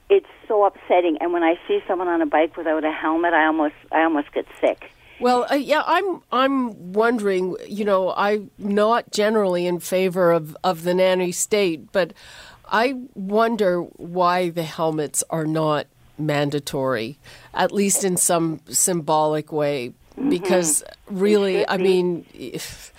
it's 0.09 0.27
so 0.49 0.65
upsetting. 0.65 1.17
And 1.21 1.33
when 1.33 1.45
I 1.45 1.55
see 1.69 1.81
someone 1.87 2.09
on 2.09 2.21
a 2.21 2.27
bike 2.27 2.57
without 2.57 2.85
a 2.85 2.91
helmet, 2.93 3.33
I 3.33 3.47
almost 3.47 3.75
I 3.93 4.03
almost 4.03 4.33
get 4.33 4.47
sick. 4.61 4.91
Well, 5.21 5.47
uh, 5.51 5.55
yeah, 5.55 5.83
I'm 5.87 6.23
I'm 6.33 6.93
wondering. 6.93 7.57
You 7.69 7.85
know, 7.85 8.13
I'm 8.17 8.51
not 8.59 9.11
generally 9.13 9.67
in 9.67 9.79
favor 9.79 10.33
of 10.33 10.57
of 10.65 10.83
the 10.83 10.95
nanny 10.95 11.31
state, 11.33 11.93
but 11.93 12.13
I 12.71 12.95
wonder 13.15 13.83
why 13.83 14.51
the 14.51 14.63
helmets 14.65 15.23
are 15.31 15.47
not 15.47 15.87
mandatory, 16.19 17.19
at 17.55 17.73
least 17.73 18.05
in 18.05 18.17
some 18.17 18.61
symbolic 18.69 19.53
way. 19.53 19.93
Because 20.29 20.83
really, 21.09 21.67
I 21.67 21.77
be. 21.77 21.83
mean, 21.83 22.27
if, 22.35 22.93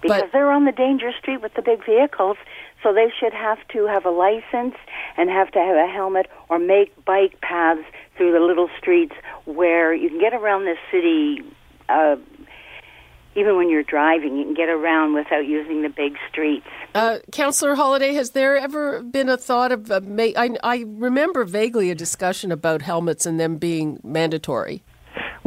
because 0.00 0.22
but 0.22 0.32
they're 0.32 0.50
on 0.50 0.64
the 0.64 0.72
dangerous 0.72 1.16
street 1.16 1.42
with 1.42 1.54
the 1.54 1.62
big 1.62 1.84
vehicles. 1.84 2.36
So 2.82 2.92
they 2.92 3.12
should 3.18 3.32
have 3.32 3.58
to 3.72 3.86
have 3.86 4.06
a 4.06 4.10
license 4.10 4.76
and 5.16 5.28
have 5.30 5.50
to 5.50 5.58
have 5.58 5.76
a 5.76 5.88
helmet 5.88 6.26
or 6.48 6.60
make 6.60 7.04
bike 7.04 7.40
paths 7.40 7.82
through 8.16 8.32
the 8.32 8.40
little 8.40 8.70
streets 8.78 9.14
where 9.46 9.92
you 9.92 10.08
can 10.08 10.20
get 10.20 10.32
around 10.32 10.64
this 10.64 10.78
city. 10.90 11.42
Uh, 11.88 12.16
even 13.34 13.56
when 13.56 13.68
you're 13.68 13.82
driving, 13.82 14.36
you 14.36 14.44
can 14.44 14.54
get 14.54 14.68
around 14.68 15.14
without 15.14 15.46
using 15.46 15.82
the 15.82 15.88
big 15.88 16.16
streets. 16.28 16.66
Uh, 16.94 17.18
Councillor 17.30 17.76
Holyday, 17.76 18.14
has 18.14 18.30
there 18.30 18.56
ever 18.56 19.02
been 19.02 19.28
a 19.28 19.36
thought 19.36 19.70
of? 19.72 19.90
Uh, 19.90 20.00
ma- 20.04 20.34
I, 20.36 20.56
I 20.62 20.84
remember 20.86 21.44
vaguely 21.44 21.90
a 21.90 21.94
discussion 21.94 22.50
about 22.50 22.82
helmets 22.82 23.26
and 23.26 23.38
them 23.38 23.56
being 23.56 24.00
mandatory. 24.02 24.82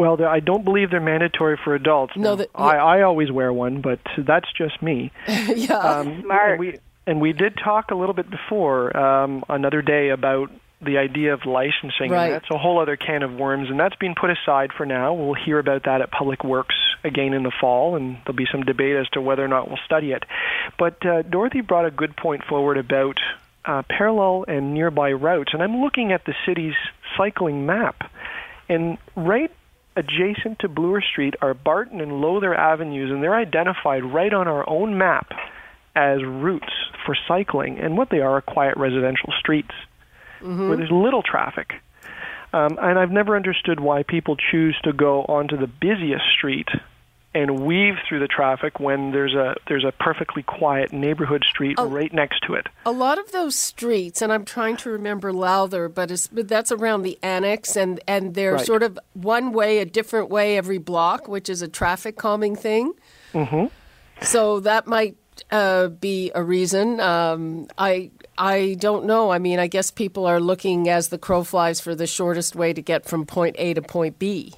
Well, 0.01 0.23
I 0.25 0.39
don't 0.39 0.65
believe 0.65 0.89
they're 0.89 0.99
mandatory 0.99 1.59
for 1.63 1.75
adults. 1.75 2.13
No, 2.15 2.31
Now, 2.31 2.35
that- 2.37 2.49
I, 2.55 2.77
I 2.77 3.01
always 3.03 3.31
wear 3.31 3.53
one, 3.53 3.81
but 3.81 3.99
that's 4.17 4.51
just 4.51 4.81
me. 4.81 5.11
yeah. 5.27 5.75
Um, 5.77 6.21
Smart. 6.23 6.51
And 6.51 6.59
we, 6.59 6.79
and 7.05 7.21
we 7.21 7.33
did 7.33 7.55
talk 7.63 7.91
a 7.91 7.95
little 7.95 8.15
bit 8.15 8.29
before, 8.29 8.95
um, 8.97 9.43
another 9.47 9.83
day, 9.83 10.09
about 10.09 10.51
the 10.81 10.97
idea 10.97 11.35
of 11.35 11.45
licensing. 11.45 12.09
Right. 12.09 12.25
And 12.25 12.33
that's 12.33 12.49
a 12.49 12.57
whole 12.57 12.79
other 12.81 12.95
can 12.95 13.21
of 13.21 13.33
worms, 13.35 13.69
and 13.69 13.79
that's 13.79 13.95
been 13.97 14.15
put 14.19 14.31
aside 14.31 14.71
for 14.75 14.87
now. 14.87 15.13
We'll 15.13 15.35
hear 15.35 15.59
about 15.59 15.83
that 15.83 16.01
at 16.01 16.09
Public 16.09 16.43
Works 16.43 16.75
again 17.03 17.33
in 17.33 17.43
the 17.43 17.51
fall, 17.61 17.95
and 17.95 18.17
there'll 18.25 18.33
be 18.35 18.47
some 18.51 18.63
debate 18.63 18.95
as 18.95 19.07
to 19.09 19.21
whether 19.21 19.45
or 19.45 19.47
not 19.47 19.67
we'll 19.67 19.79
study 19.85 20.13
it. 20.13 20.23
But 20.79 21.05
uh, 21.05 21.21
Dorothy 21.21 21.61
brought 21.61 21.85
a 21.85 21.91
good 21.91 22.17
point 22.17 22.43
forward 22.45 22.77
about 22.77 23.19
uh, 23.65 23.83
parallel 23.87 24.45
and 24.47 24.73
nearby 24.73 25.11
routes, 25.11 25.53
and 25.53 25.61
I'm 25.61 25.81
looking 25.81 26.11
at 26.11 26.25
the 26.25 26.33
city's 26.47 26.73
cycling 27.15 27.67
map, 27.67 28.11
and 28.67 28.97
right 29.15 29.51
adjacent 29.95 30.59
to 30.59 30.67
Bloor 30.67 31.01
Street 31.01 31.35
are 31.41 31.53
Barton 31.53 32.01
and 32.01 32.21
Lowther 32.21 32.53
Avenues, 32.53 33.11
and 33.11 33.21
they're 33.21 33.35
identified 33.35 34.03
right 34.03 34.33
on 34.33 34.47
our 34.47 34.67
own 34.69 34.97
map 34.97 35.31
as 35.95 36.23
routes 36.23 36.73
for 37.05 37.15
cycling. 37.27 37.79
And 37.79 37.97
what 37.97 38.09
they 38.09 38.19
are 38.19 38.37
are 38.37 38.41
quiet 38.41 38.77
residential 38.77 39.33
streets 39.39 39.71
where 40.67 40.77
there's 40.77 40.91
little 40.91 41.21
traffic. 41.21 41.73
Um, 42.53 42.77
and 42.81 42.99
I've 42.99 43.11
never 43.11 43.35
understood 43.35 43.79
why 43.79 44.03
people 44.03 44.35
choose 44.35 44.77
to 44.83 44.91
go 44.91 45.21
onto 45.23 45.57
the 45.57 45.67
busiest 45.67 46.25
street 46.37 46.67
and 47.33 47.65
weave 47.65 47.93
through 48.07 48.19
the 48.19 48.27
traffic 48.27 48.79
when 48.79 49.11
there's 49.11 49.33
a 49.33 49.55
there's 49.67 49.85
a 49.85 49.91
perfectly 49.93 50.43
quiet 50.43 50.91
neighborhood 50.91 51.43
street 51.45 51.75
Oh. 51.77 51.87
right 51.87 52.11
next 52.13 52.41
to 52.47 52.55
it. 52.55 52.67
A 52.85 52.91
lot 52.91 53.17
of 53.17 53.31
those 53.31 53.55
streets, 53.55 54.21
and 54.21 54.33
I'm 54.33 54.43
trying 54.43 54.75
to 54.77 54.89
remember 54.89 55.31
Lowther, 55.31 55.87
but, 55.87 56.11
it's, 56.11 56.27
but 56.27 56.47
that's 56.49 56.71
around 56.71 57.03
the 57.03 57.17
annex, 57.23 57.75
and, 57.77 57.99
and 58.07 58.33
they're 58.33 58.55
Right. 58.55 58.65
sort 58.65 58.83
of 58.83 58.99
one 59.13 59.53
way, 59.53 59.79
a 59.79 59.85
different 59.85 60.29
way 60.29 60.57
every 60.57 60.77
block, 60.77 61.27
which 61.29 61.47
is 61.49 61.61
a 61.61 61.67
traffic 61.69 62.17
calming 62.17 62.55
thing. 62.55 62.93
Mm-hmm. 63.33 63.67
So 64.23 64.59
that 64.59 64.85
might 64.87 65.15
uh, 65.51 65.87
be 65.87 66.31
a 66.35 66.43
reason. 66.43 66.99
Um, 66.99 67.67
I 67.77 68.11
I 68.37 68.75
don't 68.79 69.05
know. 69.05 69.31
I 69.31 69.39
mean, 69.39 69.57
I 69.59 69.67
guess 69.67 69.89
people 69.91 70.25
are 70.25 70.39
looking 70.39 70.89
as 70.89 71.09
the 71.09 71.17
crow 71.17 71.43
flies 71.43 71.79
for 71.79 71.95
the 71.95 72.07
shortest 72.07 72.55
way 72.55 72.73
to 72.73 72.81
get 72.81 73.05
from 73.05 73.25
point 73.25 73.55
A 73.57 73.73
to 73.73 73.81
point 73.81 74.19
B. 74.19 74.53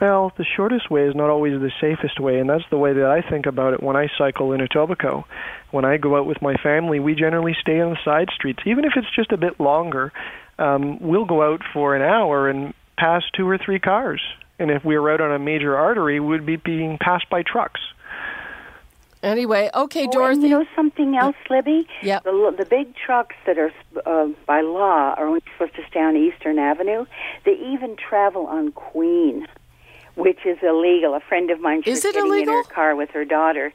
Well, 0.00 0.32
the 0.38 0.44
shortest 0.56 0.90
way 0.90 1.02
is 1.06 1.14
not 1.14 1.28
always 1.28 1.60
the 1.60 1.70
safest 1.80 2.18
way, 2.18 2.38
and 2.38 2.48
that's 2.48 2.64
the 2.70 2.78
way 2.78 2.94
that 2.94 3.04
I 3.04 3.20
think 3.20 3.44
about 3.46 3.74
it 3.74 3.82
when 3.82 3.96
I 3.96 4.08
cycle 4.16 4.52
in 4.52 4.60
Etobicoke. 4.60 5.24
When 5.72 5.84
I 5.84 5.98
go 5.98 6.16
out 6.16 6.26
with 6.26 6.40
my 6.40 6.54
family, 6.54 7.00
we 7.00 7.14
generally 7.14 7.54
stay 7.60 7.80
on 7.80 7.90
the 7.90 7.98
side 8.04 8.28
streets, 8.34 8.60
even 8.64 8.84
if 8.84 8.92
it's 8.96 9.14
just 9.14 9.30
a 9.30 9.36
bit 9.36 9.60
longer. 9.60 10.10
Um, 10.58 10.98
we'll 11.00 11.26
go 11.26 11.42
out 11.42 11.60
for 11.74 11.94
an 11.94 12.02
hour 12.02 12.48
and 12.48 12.72
pass 12.96 13.22
two 13.36 13.46
or 13.48 13.58
three 13.58 13.78
cars, 13.78 14.22
and 14.58 14.70
if 14.70 14.84
we 14.84 14.98
were 14.98 15.10
out 15.10 15.20
on 15.20 15.32
a 15.32 15.38
major 15.38 15.76
artery, 15.76 16.18
we'd 16.18 16.46
be 16.46 16.56
being 16.56 16.96
passed 16.98 17.28
by 17.28 17.42
trucks. 17.42 17.80
Anyway, 19.22 19.68
okay, 19.74 20.06
Oh, 20.08 20.10
Dorothy. 20.12 20.42
you 20.42 20.48
know 20.60 20.64
something 20.74 21.14
else, 21.14 21.36
Libby? 21.50 21.86
Yep. 22.02 22.24
The, 22.24 22.54
the 22.56 22.64
big 22.64 22.94
trucks 22.96 23.36
that 23.44 23.58
are 23.58 23.70
uh, 24.06 24.28
by 24.46 24.62
law 24.62 25.14
are 25.14 25.26
only 25.26 25.42
supposed 25.52 25.74
to 25.76 25.82
stay 25.90 26.00
on 26.00 26.16
Eastern 26.16 26.58
Avenue. 26.58 27.04
They 27.44 27.52
even 27.52 27.96
travel 27.96 28.46
on 28.46 28.72
Queen, 28.72 29.46
which 30.20 30.40
is 30.44 30.58
illegal. 30.62 31.14
A 31.14 31.20
friend 31.20 31.50
of 31.50 31.60
mine 31.60 31.82
she 31.82 31.90
Is 31.90 31.98
was 31.98 32.04
it 32.06 32.14
getting 32.14 32.42
in 32.42 32.48
her 32.48 32.62
car 32.64 32.94
with 32.96 33.10
her 33.10 33.24
daughter, 33.24 33.72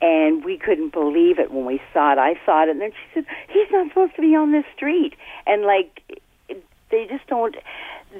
and 0.00 0.44
we 0.44 0.58
couldn't 0.58 0.92
believe 0.92 1.38
it 1.38 1.50
when 1.50 1.64
we 1.64 1.80
saw 1.92 2.12
it. 2.12 2.18
I 2.18 2.38
saw 2.44 2.64
it, 2.64 2.68
and 2.68 2.80
then 2.80 2.92
she 2.92 3.14
said, 3.14 3.26
"He's 3.48 3.70
not 3.70 3.88
supposed 3.88 4.14
to 4.16 4.22
be 4.22 4.34
on 4.36 4.52
this 4.52 4.64
street." 4.74 5.14
And 5.46 5.62
like, 5.62 6.02
they 6.90 7.06
just 7.06 7.26
don't. 7.26 7.56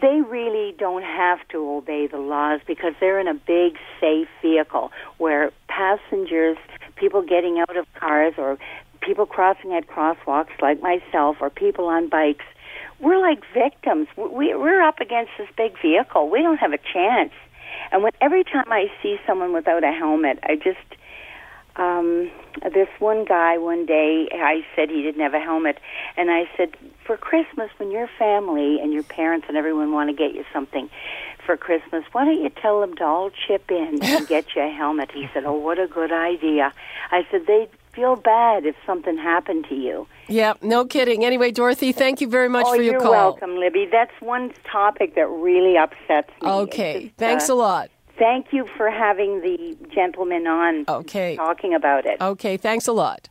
They 0.00 0.20
really 0.20 0.74
don't 0.78 1.04
have 1.04 1.38
to 1.48 1.58
obey 1.70 2.06
the 2.06 2.18
laws 2.18 2.60
because 2.66 2.92
they're 3.00 3.20
in 3.20 3.28
a 3.28 3.34
big, 3.34 3.78
safe 4.00 4.28
vehicle 4.42 4.92
where 5.18 5.52
passengers, 5.68 6.58
people 6.96 7.22
getting 7.22 7.58
out 7.58 7.76
of 7.76 7.86
cars, 7.94 8.34
or 8.36 8.58
people 9.00 9.26
crossing 9.26 9.72
at 9.72 9.86
crosswalks 9.86 10.60
like 10.60 10.82
myself, 10.82 11.36
or 11.40 11.48
people 11.50 11.86
on 11.86 12.08
bikes, 12.08 12.44
we're 13.00 13.20
like 13.20 13.42
victims. 13.54 14.08
We, 14.16 14.54
we're 14.54 14.82
up 14.82 15.00
against 15.00 15.32
this 15.38 15.48
big 15.56 15.80
vehicle. 15.80 16.28
We 16.28 16.42
don't 16.42 16.58
have 16.58 16.72
a 16.72 16.78
chance. 16.92 17.32
And 17.92 18.02
when 18.02 18.12
every 18.20 18.44
time 18.44 18.70
I 18.70 18.86
see 19.02 19.18
someone 19.26 19.52
without 19.52 19.84
a 19.84 19.92
helmet, 19.92 20.38
I 20.42 20.56
just 20.56 20.78
um 21.76 22.30
this 22.72 22.88
one 22.98 23.26
guy 23.26 23.58
one 23.58 23.84
day 23.84 24.28
I 24.32 24.64
said 24.74 24.88
he 24.88 25.02
didn't 25.02 25.20
have 25.20 25.34
a 25.34 25.40
helmet. 25.40 25.78
And 26.16 26.30
I 26.30 26.48
said 26.56 26.74
for 27.04 27.16
Christmas 27.16 27.70
when 27.78 27.90
your 27.90 28.08
family 28.18 28.80
and 28.80 28.92
your 28.92 29.02
parents 29.02 29.46
and 29.48 29.56
everyone 29.56 29.92
want 29.92 30.10
to 30.10 30.16
get 30.16 30.34
you 30.34 30.44
something 30.52 30.90
for 31.44 31.56
Christmas 31.56 32.04
why 32.10 32.24
don't 32.24 32.42
you 32.42 32.50
tell 32.50 32.80
them 32.80 32.96
to 32.96 33.04
all 33.04 33.30
chip 33.30 33.70
in 33.70 34.00
and 34.02 34.26
get 34.28 34.56
you 34.56 34.62
a 34.62 34.70
helmet? 34.70 35.10
He 35.12 35.28
said 35.32 35.44
oh 35.44 35.52
what 35.52 35.78
a 35.78 35.86
good 35.86 36.12
idea. 36.12 36.72
I 37.10 37.26
said 37.30 37.46
they'd 37.46 37.70
feel 37.96 38.14
bad 38.16 38.64
if 38.66 38.76
something 38.86 39.16
happened 39.16 39.64
to 39.68 39.74
you 39.74 40.06
yeah, 40.28 40.54
no 40.60 40.84
kidding. 40.84 41.24
Anyway, 41.24 41.52
Dorothy, 41.52 41.92
thank 41.92 42.20
you 42.20 42.28
very 42.28 42.48
much 42.48 42.66
oh 42.66 42.74
for 42.74 42.82
your 42.82 42.94
you're 42.94 43.00
call. 43.00 43.12
welcome 43.12 43.56
Libby 43.56 43.88
that's 43.90 44.10
one 44.20 44.52
topic 44.70 45.14
that 45.14 45.28
really 45.28 45.76
upsets 45.78 46.30
me 46.42 46.48
Okay, 46.48 47.02
just, 47.04 47.16
thanks 47.16 47.48
uh, 47.48 47.54
a 47.54 47.56
lot. 47.56 47.90
thank 48.18 48.52
you 48.52 48.66
for 48.76 48.90
having 48.90 49.40
the 49.40 49.76
gentleman 49.94 50.46
on 50.46 50.84
Okay. 50.88 51.36
talking 51.36 51.74
about 51.74 52.06
it 52.06 52.20
Okay, 52.20 52.56
thanks 52.56 52.86
a 52.86 52.92
lot. 52.92 53.28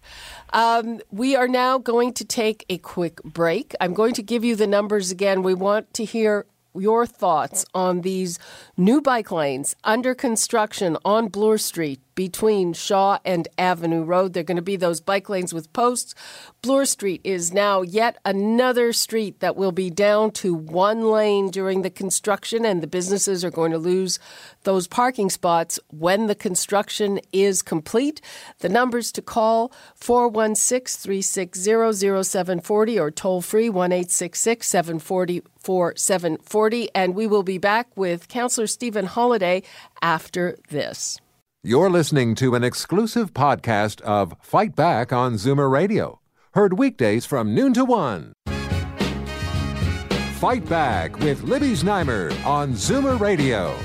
Um, 0.54 1.02
we 1.12 1.36
are 1.36 1.48
now 1.50 1.78
going 1.78 2.14
to 2.14 2.24
take 2.24 2.66
a 2.70 2.78
quick 2.78 3.22
break. 3.24 3.76
I'm 3.82 3.94
going 3.94 4.14
to 4.14 4.24
give 4.24 4.44
you 4.46 4.56
the 4.56 4.68
numbers 4.68 5.12
again. 5.12 5.44
We 5.44 5.54
want 5.54 5.94
to 5.96 6.06
hear 6.06 6.46
your 6.80 7.06
thoughts 7.06 7.66
on 7.74 8.02
these 8.02 8.40
new 8.78 9.02
bike 9.02 9.32
lanes 9.32 9.76
under 9.84 10.14
construction 10.14 10.98
on 11.06 11.28
Bloor 11.28 11.58
Street 11.58 12.00
between 12.16 12.74
Shaw 12.74 13.20
and 13.26 13.48
Avenue 13.58 14.04
Road. 14.04 14.34
They're 14.34 14.44
going 14.44 14.56
to 14.56 14.62
be 14.62 14.78
those 14.78 15.02
bike 15.02 15.30
lanes 15.30 15.54
with 15.54 15.72
posts. 15.74 16.16
Bloor 16.62 16.86
Street 16.86 17.22
is 17.24 17.54
now 17.54 17.82
yet 17.82 18.18
another 18.26 18.94
street 18.94 19.42
that 19.42 19.56
will 19.56 19.74
be 19.74 19.90
down 19.90 20.32
to 20.32 20.54
one 20.54 21.12
lane 21.12 21.52
during 21.52 21.82
the 21.82 21.90
construction, 21.90 22.66
and 22.66 22.82
the 22.82 22.88
businesses 22.88 23.44
are 23.44 23.52
going 23.52 23.72
to 23.72 23.78
lose 23.78 24.18
those 24.64 24.88
parking 24.88 25.30
spots 25.30 25.78
when 25.92 26.28
the 26.28 26.36
construction 26.36 27.20
is 27.32 27.62
complete. 27.62 28.22
The 28.60 28.70
numbers 28.70 29.12
to 29.12 29.22
call 29.22 29.72
416 29.96 31.02
360 31.02 32.24
0740 32.24 33.00
or 33.00 33.12
toll 33.12 33.42
free 33.42 33.70
1 33.70 33.92
740 34.08 35.42
740. 35.96 36.90
And 36.94 37.16
we 37.16 37.28
will 37.28 37.44
be 37.44 37.58
back 37.58 37.88
with 37.96 38.28
Councillor 38.28 38.68
Stephen 38.68 39.08
Holyday 39.08 39.64
after 40.02 40.58
this. 40.70 41.20
You're 41.64 41.90
listening 41.90 42.36
to 42.36 42.54
an 42.54 42.64
exclusive 42.64 43.34
podcast 43.34 44.00
of 44.02 44.36
Fight 44.40 44.76
Back 44.76 45.12
on 45.12 45.34
Zoomer 45.34 45.70
Radio, 45.72 46.20
heard 46.54 46.78
weekdays 46.78 47.26
from 47.26 47.56
noon 47.56 47.74
to 47.74 47.84
one. 47.84 48.34
Fight 50.40 50.70
Back 50.70 51.18
with 51.20 51.42
Libby 51.42 51.72
Znaimer 51.72 52.32
on 52.46 52.74
Zoomer 52.74 53.20
Radio. 53.20 53.76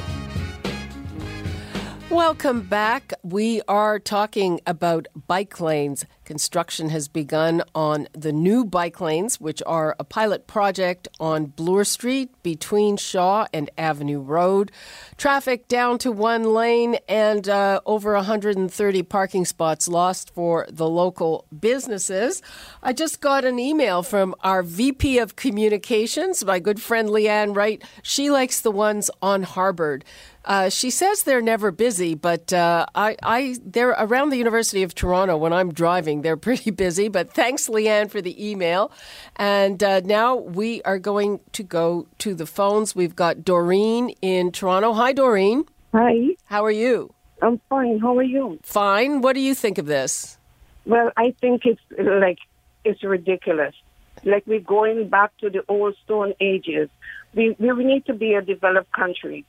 Welcome 2.10 2.62
back. 2.62 3.12
We 3.22 3.62
are 3.68 4.00
talking 4.00 4.60
about 4.66 5.06
bike 5.28 5.60
lanes 5.60 6.04
Construction 6.30 6.90
has 6.90 7.08
begun 7.08 7.60
on 7.74 8.06
the 8.12 8.30
new 8.30 8.64
bike 8.64 9.00
lanes, 9.00 9.40
which 9.40 9.60
are 9.66 9.96
a 9.98 10.04
pilot 10.04 10.46
project 10.46 11.08
on 11.18 11.46
Bloor 11.46 11.82
Street 11.82 12.30
between 12.44 12.96
Shaw 12.96 13.48
and 13.52 13.68
Avenue 13.76 14.20
Road. 14.20 14.70
Traffic 15.16 15.66
down 15.66 15.98
to 15.98 16.12
one 16.12 16.44
lane 16.44 16.98
and 17.08 17.48
uh, 17.48 17.80
over 17.84 18.14
130 18.14 19.02
parking 19.02 19.44
spots 19.44 19.88
lost 19.88 20.32
for 20.32 20.68
the 20.70 20.88
local 20.88 21.46
businesses. 21.58 22.42
I 22.80 22.92
just 22.92 23.20
got 23.20 23.44
an 23.44 23.58
email 23.58 24.04
from 24.04 24.36
our 24.44 24.62
VP 24.62 25.18
of 25.18 25.34
Communications, 25.34 26.44
my 26.44 26.60
good 26.60 26.80
friend 26.80 27.08
Leanne 27.08 27.56
Wright. 27.56 27.82
She 28.04 28.30
likes 28.30 28.60
the 28.60 28.70
ones 28.70 29.10
on 29.20 29.42
Harbord. 29.42 30.04
Uh, 30.50 30.68
she 30.68 30.90
says 30.90 31.22
they're 31.22 31.40
never 31.40 31.70
busy, 31.70 32.16
but 32.16 32.52
uh, 32.52 32.84
I, 32.92 33.14
I, 33.22 33.56
they're 33.64 33.90
around 33.90 34.30
the 34.30 34.36
University 34.36 34.82
of 34.82 34.96
Toronto 34.96 35.36
when 35.36 35.52
I'm 35.52 35.72
driving. 35.72 36.22
They're 36.22 36.36
pretty 36.48 36.72
busy, 36.72 37.06
but 37.06 37.32
thanks, 37.32 37.68
Leanne, 37.68 38.10
for 38.10 38.20
the 38.20 38.34
email. 38.50 38.90
And 39.36 39.80
uh, 39.80 40.00
now 40.00 40.34
we 40.34 40.82
are 40.82 40.98
going 40.98 41.38
to 41.52 41.62
go 41.62 42.08
to 42.18 42.34
the 42.34 42.46
phones. 42.46 42.96
We've 42.96 43.14
got 43.14 43.44
Doreen 43.44 44.10
in 44.22 44.50
Toronto. 44.50 44.92
Hi, 44.92 45.12
Doreen. 45.12 45.66
Hi. 45.92 46.30
How 46.46 46.64
are 46.64 46.72
you? 46.72 47.14
I'm 47.40 47.60
fine. 47.70 48.00
How 48.00 48.18
are 48.18 48.22
you? 48.24 48.58
Fine. 48.64 49.20
What 49.20 49.34
do 49.34 49.40
you 49.40 49.54
think 49.54 49.78
of 49.78 49.86
this? 49.86 50.36
Well, 50.84 51.12
I 51.16 51.32
think 51.40 51.62
it's 51.64 51.80
like 51.96 52.38
it's 52.84 53.04
ridiculous. 53.04 53.76
Like 54.24 54.42
we're 54.48 54.58
going 54.58 55.08
back 55.10 55.30
to 55.42 55.48
the 55.48 55.62
old 55.68 55.94
stone 56.04 56.34
ages. 56.40 56.90
We 57.34 57.54
we 57.60 57.84
need 57.84 58.06
to 58.06 58.14
be 58.14 58.34
a 58.34 58.42
developed 58.42 58.92
country, 58.92 59.46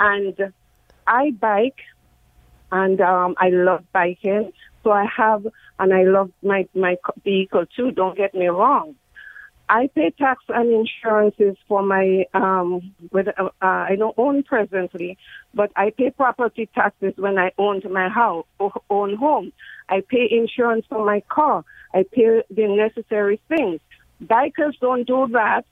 and 0.00 0.52
I 1.06 1.30
bike, 1.30 1.80
and 2.72 3.00
um, 3.00 3.34
I 3.38 3.50
love 3.50 3.84
biking. 3.92 4.52
So 4.82 4.90
I 4.90 5.06
have, 5.16 5.46
and 5.78 5.94
I 5.94 6.04
love 6.04 6.30
my, 6.42 6.68
my 6.74 6.96
vehicle 7.24 7.64
too, 7.74 7.90
don't 7.90 8.16
get 8.16 8.34
me 8.34 8.46
wrong. 8.46 8.94
I 9.66 9.88
pay 9.94 10.10
tax 10.10 10.44
and 10.48 10.70
insurances 10.70 11.56
for 11.66 11.82
my, 11.82 12.26
um, 12.34 12.94
with, 13.10 13.28
uh, 13.28 13.48
I 13.60 13.96
don't 13.98 14.14
own 14.18 14.42
presently, 14.42 15.16
but 15.54 15.72
I 15.74 15.88
pay 15.88 16.10
property 16.10 16.68
taxes 16.74 17.14
when 17.16 17.38
I 17.38 17.52
owned 17.56 17.84
my 17.90 18.10
house, 18.10 18.44
own 18.90 19.16
home. 19.16 19.52
I 19.88 20.02
pay 20.06 20.28
insurance 20.30 20.84
for 20.88 21.04
my 21.04 21.22
car. 21.30 21.64
I 21.94 22.04
pay 22.12 22.42
the 22.50 22.66
necessary 22.76 23.40
things. 23.48 23.80
Bikers 24.22 24.78
don't 24.80 25.06
do 25.06 25.28
that. 25.32 25.64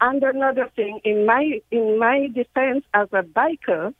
And 0.00 0.22
another 0.22 0.70
thing, 0.76 1.00
in 1.04 1.26
my, 1.26 1.60
in 1.70 1.98
my 1.98 2.28
defense 2.32 2.84
as 2.94 3.08
a 3.12 3.22
biker, 3.22 3.94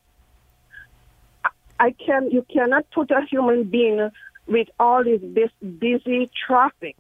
I 1.81 1.91
can, 1.91 2.31
you 2.31 2.45
cannot 2.53 2.91
put 2.91 3.11
a 3.11 3.23
human 3.29 3.65
being 3.65 4.11
with 4.49 4.69
all 4.81 5.05
this 5.05 5.51
busy 5.79 6.31
traffic, 6.47 6.97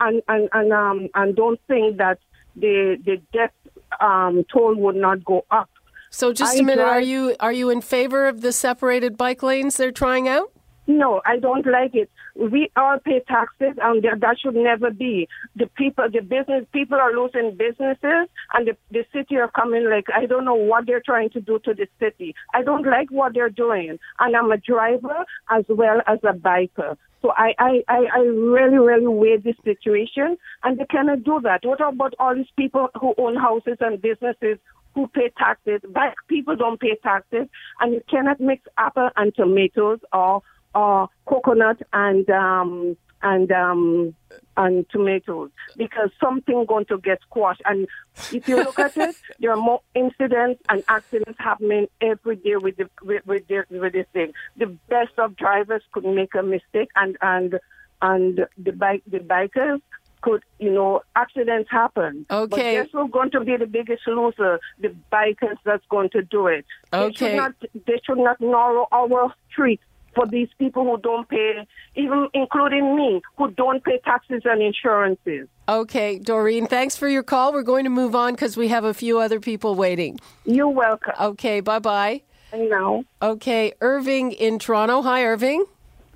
and 0.00 0.22
and 0.28 0.48
and 0.52 0.72
um 0.72 1.08
and 1.14 1.36
don't 1.36 1.60
think 1.66 1.98
that 1.98 2.18
the 2.56 2.96
the 3.04 3.20
death 3.32 3.52
um, 4.00 4.44
toll 4.52 4.74
would 4.76 4.96
not 4.96 5.24
go 5.24 5.44
up. 5.50 5.68
So 6.10 6.32
just 6.32 6.56
I 6.56 6.60
a 6.60 6.62
minute, 6.62 6.82
drive, 6.82 6.96
are 6.96 7.00
you 7.00 7.36
are 7.40 7.52
you 7.52 7.70
in 7.70 7.80
favor 7.80 8.26
of 8.26 8.40
the 8.40 8.52
separated 8.52 9.16
bike 9.16 9.42
lanes 9.42 9.76
they're 9.76 9.92
trying 9.92 10.28
out? 10.28 10.50
No, 10.86 11.22
I 11.24 11.38
don't 11.38 11.66
like 11.66 11.94
it. 11.94 12.10
We 12.34 12.70
all 12.76 12.98
pay 12.98 13.20
taxes, 13.26 13.74
and 13.80 14.02
that 14.02 14.36
should 14.38 14.54
never 14.54 14.90
be. 14.90 15.28
The 15.56 15.66
people, 15.66 16.06
the 16.12 16.20
business 16.20 16.66
people 16.72 16.98
are 16.98 17.12
losing 17.12 17.56
businesses, 17.56 18.28
and 18.52 18.68
the, 18.68 18.76
the 18.90 19.04
city 19.12 19.36
are 19.36 19.50
coming 19.50 19.88
like 19.88 20.06
I 20.14 20.26
don't 20.26 20.44
know 20.44 20.54
what 20.54 20.86
they're 20.86 21.02
trying 21.04 21.30
to 21.30 21.40
do 21.40 21.58
to 21.60 21.72
the 21.74 21.86
city. 21.98 22.34
I 22.52 22.62
don't 22.62 22.86
like 22.86 23.10
what 23.10 23.32
they're 23.32 23.48
doing, 23.48 23.98
and 24.18 24.36
I'm 24.36 24.52
a 24.52 24.58
driver 24.58 25.24
as 25.50 25.64
well 25.68 26.02
as 26.06 26.18
a 26.22 26.34
biker. 26.34 26.96
So 27.22 27.32
I, 27.34 27.54
I, 27.58 27.82
I, 27.88 28.04
I 28.16 28.18
really, 28.18 28.76
really 28.76 29.06
weigh 29.06 29.38
this 29.38 29.56
situation, 29.64 30.36
and 30.62 30.78
they 30.78 30.84
cannot 30.84 31.24
do 31.24 31.40
that. 31.44 31.60
What 31.64 31.80
about 31.80 32.12
all 32.18 32.34
these 32.34 32.52
people 32.58 32.88
who 33.00 33.14
own 33.16 33.36
houses 33.36 33.78
and 33.80 34.02
businesses 34.02 34.58
who 34.94 35.06
pay 35.06 35.32
taxes? 35.38 35.80
Black 35.88 36.16
people 36.28 36.54
don't 36.54 36.78
pay 36.78 36.96
taxes, 37.02 37.48
and 37.80 37.94
you 37.94 38.02
cannot 38.10 38.40
mix 38.40 38.64
apple 38.76 39.08
and 39.16 39.34
tomatoes 39.34 40.00
or 40.12 40.42
or 40.74 41.08
coconut 41.26 41.80
and 41.92 42.28
um, 42.30 42.96
and 43.22 43.50
um, 43.52 44.14
and 44.56 44.88
tomatoes 44.90 45.50
because 45.76 46.10
something 46.22 46.64
going 46.66 46.84
to 46.86 46.98
get 46.98 47.18
squashed. 47.22 47.62
And 47.64 47.88
if 48.32 48.48
you 48.48 48.56
look 48.56 48.78
at 48.78 48.96
it, 48.96 49.16
there 49.40 49.50
are 49.50 49.56
more 49.56 49.80
incidents 49.94 50.62
and 50.68 50.84
accidents 50.88 51.38
happening 51.38 51.86
every 52.00 52.36
day 52.36 52.56
with 52.56 52.76
the 52.76 52.88
with, 53.02 53.26
with, 53.26 53.48
the, 53.48 53.64
with 53.70 53.92
this 53.92 54.06
thing. 54.12 54.32
The 54.56 54.66
best 54.88 55.18
of 55.18 55.36
drivers 55.36 55.82
could 55.92 56.04
make 56.04 56.34
a 56.34 56.42
mistake, 56.42 56.90
and 56.96 57.16
and 57.20 57.58
and 58.02 58.46
the 58.58 58.72
bike 58.72 59.02
the 59.06 59.18
bikers 59.18 59.80
could, 60.24 60.42
you 60.58 60.72
know, 60.72 61.02
accidents 61.14 61.70
happen. 61.70 62.24
Okay. 62.30 62.48
But 62.48 62.56
guess 62.56 62.88
who's 62.92 63.10
going 63.10 63.30
to 63.32 63.40
be 63.40 63.58
the 63.58 63.66
biggest 63.66 64.06
loser? 64.06 64.58
The 64.80 64.94
bikers 65.12 65.58
that's 65.64 65.84
going 65.90 66.08
to 66.10 66.22
do 66.22 66.46
it. 66.46 66.64
Okay. 66.92 67.08
They 67.08 67.12
should 67.12 67.36
not, 67.36 67.54
they 67.86 68.00
should 68.06 68.18
not 68.18 68.40
narrow 68.40 68.88
our 68.90 69.34
streets 69.50 69.82
for 70.14 70.26
these 70.26 70.48
people 70.58 70.84
who 70.84 70.98
don't 70.98 71.28
pay, 71.28 71.66
even 71.94 72.28
including 72.34 72.96
me, 72.96 73.22
who 73.36 73.50
don't 73.50 73.82
pay 73.84 73.98
taxes 74.04 74.42
and 74.44 74.62
insurances. 74.62 75.48
Okay, 75.68 76.18
Doreen, 76.18 76.66
thanks 76.66 76.96
for 76.96 77.08
your 77.08 77.22
call. 77.22 77.52
We're 77.52 77.62
going 77.62 77.84
to 77.84 77.90
move 77.90 78.14
on 78.14 78.34
because 78.34 78.56
we 78.56 78.68
have 78.68 78.84
a 78.84 78.94
few 78.94 79.18
other 79.18 79.40
people 79.40 79.74
waiting. 79.74 80.18
You're 80.44 80.68
welcome. 80.68 81.14
Okay, 81.20 81.60
bye 81.60 81.78
bye. 81.78 82.22
No. 82.54 83.04
Okay, 83.20 83.72
Irving 83.80 84.32
in 84.32 84.58
Toronto. 84.58 85.02
Hi, 85.02 85.24
Irving. 85.24 85.64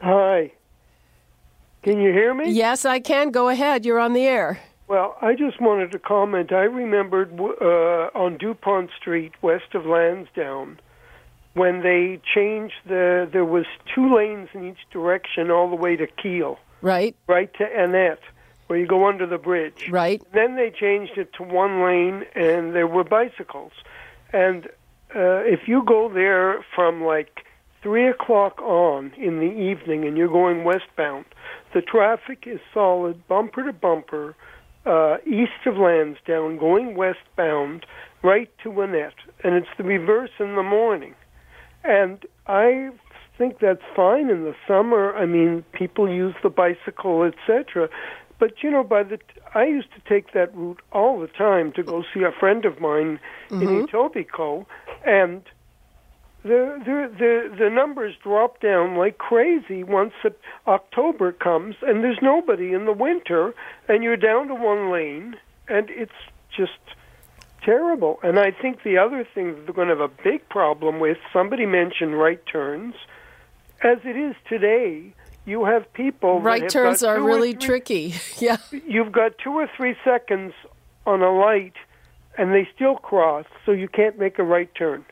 Hi. 0.00 0.52
Can 1.82 2.00
you 2.00 2.12
hear 2.12 2.34
me? 2.34 2.50
Yes, 2.50 2.84
I 2.84 3.00
can. 3.00 3.30
Go 3.30 3.48
ahead. 3.48 3.84
You're 3.84 3.98
on 3.98 4.12
the 4.12 4.24
air. 4.26 4.60
Well, 4.88 5.16
I 5.20 5.34
just 5.34 5.60
wanted 5.60 5.92
to 5.92 5.98
comment. 5.98 6.52
I 6.52 6.62
remembered 6.62 7.38
uh, 7.38 8.18
on 8.18 8.38
Dupont 8.38 8.90
Street, 8.98 9.32
west 9.42 9.74
of 9.74 9.84
Lansdowne, 9.84 10.78
when 11.54 11.82
they 11.82 12.20
changed 12.34 12.74
the 12.86 13.28
there 13.32 13.44
was 13.44 13.66
two 13.94 14.14
lanes 14.14 14.48
in 14.54 14.68
each 14.68 14.78
direction 14.90 15.50
all 15.50 15.68
the 15.68 15.76
way 15.76 15.96
to 15.96 16.06
Keele. 16.06 16.58
Right. 16.80 17.16
Right 17.26 17.52
to 17.54 17.64
Annette, 17.64 18.22
where 18.66 18.78
you 18.78 18.86
go 18.86 19.08
under 19.08 19.26
the 19.26 19.38
bridge. 19.38 19.88
Right. 19.90 20.22
Then 20.32 20.56
they 20.56 20.70
changed 20.70 21.18
it 21.18 21.32
to 21.34 21.42
one 21.42 21.82
lane, 21.82 22.24
and 22.34 22.74
there 22.74 22.86
were 22.86 23.04
bicycles. 23.04 23.72
And 24.32 24.66
uh, 25.14 25.42
if 25.44 25.66
you 25.66 25.82
go 25.84 26.08
there 26.08 26.64
from 26.74 27.02
like 27.02 27.44
three 27.82 28.08
o'clock 28.08 28.60
on 28.60 29.12
in 29.16 29.38
the 29.38 29.52
evening, 29.52 30.04
and 30.04 30.16
you're 30.16 30.28
going 30.28 30.64
westbound, 30.64 31.24
the 31.74 31.82
traffic 31.82 32.44
is 32.46 32.60
solid, 32.72 33.26
bumper 33.26 33.64
to 33.64 33.72
bumper, 33.72 34.36
uh, 34.86 35.18
east 35.26 35.66
of 35.66 35.76
Lansdowne, 35.76 36.58
going 36.58 36.94
westbound, 36.94 37.84
right 38.22 38.50
to 38.62 38.80
Annette, 38.80 39.14
and 39.44 39.54
it's 39.54 39.68
the 39.76 39.84
reverse 39.84 40.30
in 40.38 40.56
the 40.56 40.62
morning. 40.62 41.14
And 41.88 42.24
I 42.46 42.90
think 43.38 43.60
that's 43.60 43.82
fine 43.96 44.28
in 44.28 44.44
the 44.44 44.54
summer. 44.66 45.14
I 45.16 45.24
mean, 45.24 45.64
people 45.72 46.08
use 46.08 46.34
the 46.42 46.50
bicycle, 46.50 47.22
etc. 47.22 47.88
But 48.38 48.62
you 48.62 48.70
know, 48.70 48.84
by 48.84 49.04
the 49.04 49.16
t- 49.16 49.24
I 49.54 49.64
used 49.64 49.88
to 49.94 50.00
take 50.06 50.32
that 50.34 50.54
route 50.54 50.82
all 50.92 51.18
the 51.18 51.28
time 51.28 51.72
to 51.72 51.82
go 51.82 52.04
see 52.12 52.22
a 52.22 52.32
friend 52.38 52.66
of 52.66 52.78
mine 52.80 53.18
mm-hmm. 53.48 53.62
in 53.62 53.86
Etobicoke, 53.86 54.66
and 55.06 55.42
the, 56.42 56.78
the 56.84 57.10
the 57.18 57.56
the 57.58 57.70
numbers 57.70 58.14
drop 58.22 58.60
down 58.60 58.96
like 58.96 59.16
crazy 59.16 59.82
once 59.82 60.12
October 60.66 61.32
comes, 61.32 61.76
and 61.82 62.04
there's 62.04 62.20
nobody 62.20 62.74
in 62.74 62.84
the 62.84 62.92
winter, 62.92 63.54
and 63.88 64.04
you're 64.04 64.16
down 64.16 64.48
to 64.48 64.54
one 64.54 64.92
lane, 64.92 65.36
and 65.68 65.88
it's 65.88 66.12
just 66.54 66.78
terrible. 67.64 68.18
And 68.22 68.38
I 68.38 68.50
think 68.50 68.82
the 68.82 68.98
other 68.98 69.26
thing 69.34 69.54
that 69.54 69.64
they're 69.64 69.74
going 69.74 69.88
to 69.88 69.96
have 69.96 70.10
a 70.10 70.22
big 70.22 70.48
problem 70.48 71.00
with, 71.00 71.18
somebody 71.32 71.66
mentioned 71.66 72.18
right 72.18 72.40
turns. 72.50 72.94
As 73.82 73.98
it 74.04 74.16
is 74.16 74.34
today, 74.48 75.14
you 75.44 75.64
have 75.64 75.92
people. 75.92 76.40
Right 76.40 76.68
turns 76.68 77.02
are 77.02 77.20
really 77.20 77.52
three, 77.52 77.66
tricky. 77.66 78.14
yeah. 78.38 78.56
You've 78.70 79.12
got 79.12 79.38
two 79.38 79.52
or 79.52 79.68
three 79.76 79.96
seconds 80.04 80.52
on 81.06 81.22
a 81.22 81.30
light, 81.30 81.74
and 82.36 82.52
they 82.52 82.68
still 82.74 82.96
cross, 82.96 83.46
so 83.64 83.72
you 83.72 83.88
can't 83.88 84.18
make 84.18 84.38
a 84.38 84.44
right 84.44 84.72
turn. 84.74 85.04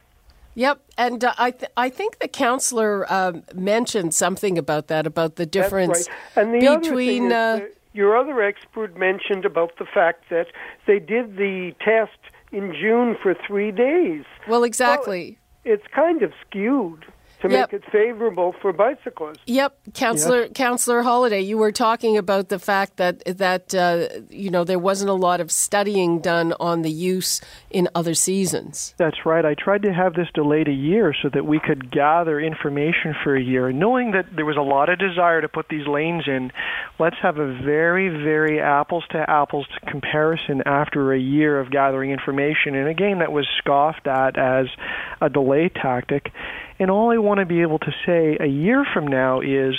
Yep, 0.55 0.81
and 0.97 1.23
uh, 1.23 1.35
I 1.37 1.51
th- 1.51 1.71
I 1.77 1.91
think 1.91 2.19
the 2.19 2.29
counselor 2.29 3.11
um, 3.13 3.45
mentioned 3.55 4.15
something 4.15 4.57
about 4.57 4.89
that 4.89 5.07
about 5.07 5.37
the 5.37 5.45
difference 5.45 6.09
right. 6.35 6.45
and 6.45 6.55
the 6.55 6.79
between. 6.79 7.31
Other 7.31 7.65
uh, 7.65 7.69
your 7.93 8.17
other 8.17 8.43
expert 8.43 8.97
mentioned 8.99 9.47
about 9.47 9.79
the 9.79 9.87
fact 9.87 10.25
that 10.29 10.49
they 10.87 10.99
did 10.99 11.37
the 11.37 11.73
test 11.81 12.19
in 12.57 12.73
June 12.73 13.16
for 13.23 13.35
three 13.47 13.71
days. 13.71 14.25
Well, 14.49 14.64
exactly. 14.64 15.38
Well, 15.64 15.75
it's 15.75 15.87
kind 15.95 16.23
of 16.23 16.33
skewed 16.47 17.05
to 17.51 17.57
yep. 17.57 17.73
make 17.73 17.83
it 17.83 17.91
favorable 17.91 18.55
for 18.61 18.73
bicyclists. 18.73 19.39
Yep, 19.47 19.77
Councillor 19.95 20.43
yep. 20.43 20.55
Councillor 20.55 21.03
Holyday, 21.03 21.45
you 21.45 21.59
were 21.59 21.73
talking 21.73 22.17
about 22.17 22.49
the 22.49 22.59
fact 22.59 22.97
that 22.97 23.25
that 23.25 23.75
uh, 23.75 24.09
you 24.29 24.51
know 24.51 24.65
there 24.65 24.79
wasn't 24.79 25.11
a 25.11 25.15
lot 25.15 25.41
of 25.41 25.51
studying 25.51 26.21
done 26.21 26.55
on 26.61 26.83
the 26.83 26.91
use 26.91 27.41
in 27.71 27.89
other 27.95 28.15
seasons. 28.15 28.95
That's 28.97 29.25
right. 29.25 29.45
I 29.45 29.55
tried 29.55 29.83
to 29.83 29.93
have 29.93 30.15
this 30.15 30.29
delayed 30.35 30.69
a 30.69 30.73
year 30.73 31.15
so 31.23 31.29
that 31.33 31.47
we 31.47 31.61
could 31.61 31.91
gather 31.91 32.41
information 32.41 33.15
for 33.23 33.37
a 33.37 33.43
year, 33.43 33.73
knowing 33.73 34.13
that 34.13 34.27
there 34.35 34.45
was 34.45 34.57
a 34.57 34.63
lot 34.63 34.89
of 34.89 34.99
desire 34.99 35.41
to 35.41 35.49
put 35.49 35.69
these 35.69 35.87
lanes 35.87 36.25
in. 36.27 36.53
Let's 36.99 37.17
have 37.23 37.39
a 37.39 37.53
very, 37.63 38.09
very 38.09 38.61
apples 38.61 39.05
to 39.11 39.29
apples 39.29 39.67
comparison 39.87 40.63
after 40.67 41.13
a 41.13 41.19
year 41.19 41.61
of 41.61 41.71
gathering 41.71 42.11
information. 42.11 42.75
And 42.75 42.89
again, 42.89 43.19
that 43.21 43.33
was 43.33 43.47
scoffed 43.59 44.07
at 44.07 44.39
as 44.39 44.67
a 45.21 45.29
delay 45.29 45.69
tactic. 45.69 46.33
And 46.79 46.91
all 46.91 47.11
I 47.11 47.19
want 47.19 47.41
to 47.41 47.47
be 47.47 47.62
able 47.62 47.79
to 47.79 47.93
say 48.05 48.37
a 48.39 48.47
year 48.47 48.85
from 48.93 49.07
now 49.07 49.41
is 49.41 49.75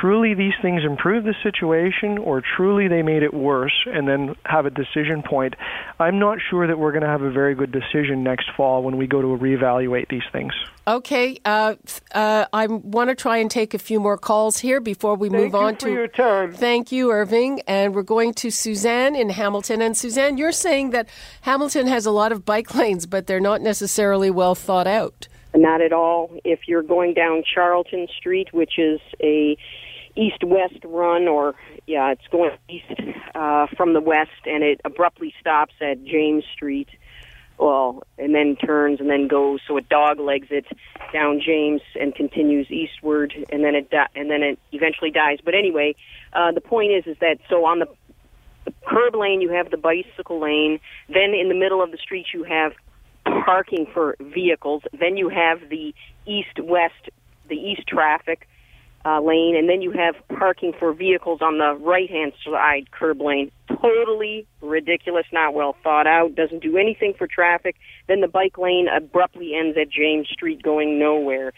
truly 0.00 0.34
these 0.34 0.54
things 0.60 0.82
improved 0.84 1.26
the 1.26 1.34
situation 1.42 2.18
or 2.18 2.42
truly 2.56 2.88
they 2.88 3.02
made 3.02 3.22
it 3.22 3.32
worse 3.32 3.74
and 3.86 4.08
then 4.08 4.34
have 4.44 4.66
a 4.66 4.70
decision 4.70 5.22
point. 5.22 5.54
I'm 6.00 6.18
not 6.18 6.38
sure 6.50 6.66
that 6.66 6.78
we're 6.78 6.92
going 6.92 7.02
to 7.02 7.08
have 7.08 7.22
a 7.22 7.30
very 7.30 7.54
good 7.54 7.72
decision 7.72 8.24
next 8.24 8.50
fall 8.56 8.82
when 8.82 8.96
we 8.96 9.06
go 9.06 9.22
to 9.22 9.28
reevaluate 9.28 10.08
these 10.08 10.22
things. 10.32 10.52
Okay, 10.86 11.38
uh, 11.46 11.76
uh, 12.14 12.44
I 12.52 12.66
want 12.66 13.08
to 13.08 13.14
try 13.14 13.38
and 13.38 13.50
take 13.50 13.72
a 13.72 13.78
few 13.78 14.00
more 14.00 14.18
calls 14.18 14.58
here 14.58 14.80
before 14.80 15.14
we 15.14 15.30
Thank 15.30 15.42
move 15.44 15.54
on 15.54 15.76
to 15.76 15.90
your 15.90 16.08
time. 16.08 16.52
Thank 16.52 16.92
you, 16.92 17.10
Irving, 17.10 17.62
and 17.66 17.94
we're 17.94 18.02
going 18.02 18.34
to 18.34 18.50
Suzanne 18.50 19.16
in 19.16 19.30
Hamilton. 19.30 19.80
And 19.80 19.96
Suzanne, 19.96 20.36
you're 20.36 20.52
saying 20.52 20.90
that 20.90 21.08
Hamilton 21.42 21.86
has 21.86 22.04
a 22.04 22.10
lot 22.10 22.32
of 22.32 22.44
bike 22.44 22.74
lanes, 22.74 23.06
but 23.06 23.26
they're 23.26 23.40
not 23.40 23.62
necessarily 23.62 24.30
well 24.30 24.54
thought 24.54 24.86
out. 24.86 25.28
Not 25.54 25.80
at 25.80 25.92
all. 25.92 26.30
If 26.44 26.60
you're 26.66 26.82
going 26.82 27.14
down 27.14 27.44
Charlton 27.44 28.08
Street, 28.16 28.52
which 28.52 28.78
is 28.78 29.00
a 29.22 29.56
east-west 30.16 30.78
run, 30.84 31.28
or 31.28 31.54
yeah, 31.86 32.10
it's 32.10 32.26
going 32.30 32.50
east 32.68 32.84
uh, 33.34 33.66
from 33.76 33.94
the 33.94 34.00
west, 34.00 34.30
and 34.46 34.62
it 34.64 34.80
abruptly 34.84 35.32
stops 35.40 35.74
at 35.80 36.04
James 36.04 36.44
Street. 36.52 36.88
Well, 37.56 38.02
and 38.18 38.34
then 38.34 38.56
turns 38.56 38.98
and 38.98 39.08
then 39.08 39.28
goes, 39.28 39.60
so 39.68 39.76
it 39.76 39.88
dog 39.88 40.18
legs 40.18 40.48
it 40.50 40.66
down 41.12 41.40
James 41.44 41.82
and 41.98 42.12
continues 42.12 42.68
eastward, 42.68 43.32
and 43.52 43.62
then 43.62 43.76
it 43.76 43.90
di- 43.90 44.08
and 44.16 44.28
then 44.28 44.42
it 44.42 44.58
eventually 44.72 45.12
dies. 45.12 45.38
But 45.44 45.54
anyway, 45.54 45.94
uh, 46.32 46.50
the 46.50 46.60
point 46.60 46.90
is, 46.90 47.06
is 47.06 47.16
that 47.20 47.38
so 47.48 47.64
on 47.64 47.78
the 47.78 47.86
the 48.64 48.72
curb 48.86 49.14
lane 49.14 49.40
you 49.40 49.50
have 49.50 49.70
the 49.70 49.76
bicycle 49.76 50.40
lane. 50.40 50.80
Then 51.08 51.32
in 51.34 51.48
the 51.48 51.54
middle 51.54 51.82
of 51.82 51.92
the 51.92 51.98
street 51.98 52.26
you 52.32 52.42
have 52.44 52.72
parking 53.44 53.86
for 53.92 54.16
vehicles. 54.20 54.82
Then 54.98 55.16
you 55.16 55.28
have 55.28 55.68
the 55.68 55.94
east-west, 56.26 57.10
the 57.48 57.56
east 57.56 57.86
traffic 57.86 58.48
uh, 59.04 59.20
lane, 59.20 59.54
and 59.56 59.68
then 59.68 59.82
you 59.82 59.92
have 59.92 60.14
parking 60.38 60.72
for 60.78 60.92
vehicles 60.94 61.40
on 61.42 61.58
the 61.58 61.74
right-hand 61.74 62.32
side 62.44 62.90
curb 62.90 63.20
lane. 63.20 63.50
Totally 63.68 64.46
ridiculous, 64.62 65.26
not 65.32 65.52
well 65.52 65.76
thought 65.82 66.06
out, 66.06 66.34
doesn't 66.34 66.62
do 66.62 66.78
anything 66.78 67.12
for 67.16 67.26
traffic. 67.26 67.76
Then 68.08 68.20
the 68.20 68.28
bike 68.28 68.56
lane 68.56 68.88
abruptly 68.88 69.54
ends 69.54 69.76
at 69.76 69.90
James 69.90 70.28
Street, 70.28 70.62
going 70.62 70.98
nowhere. 70.98 71.52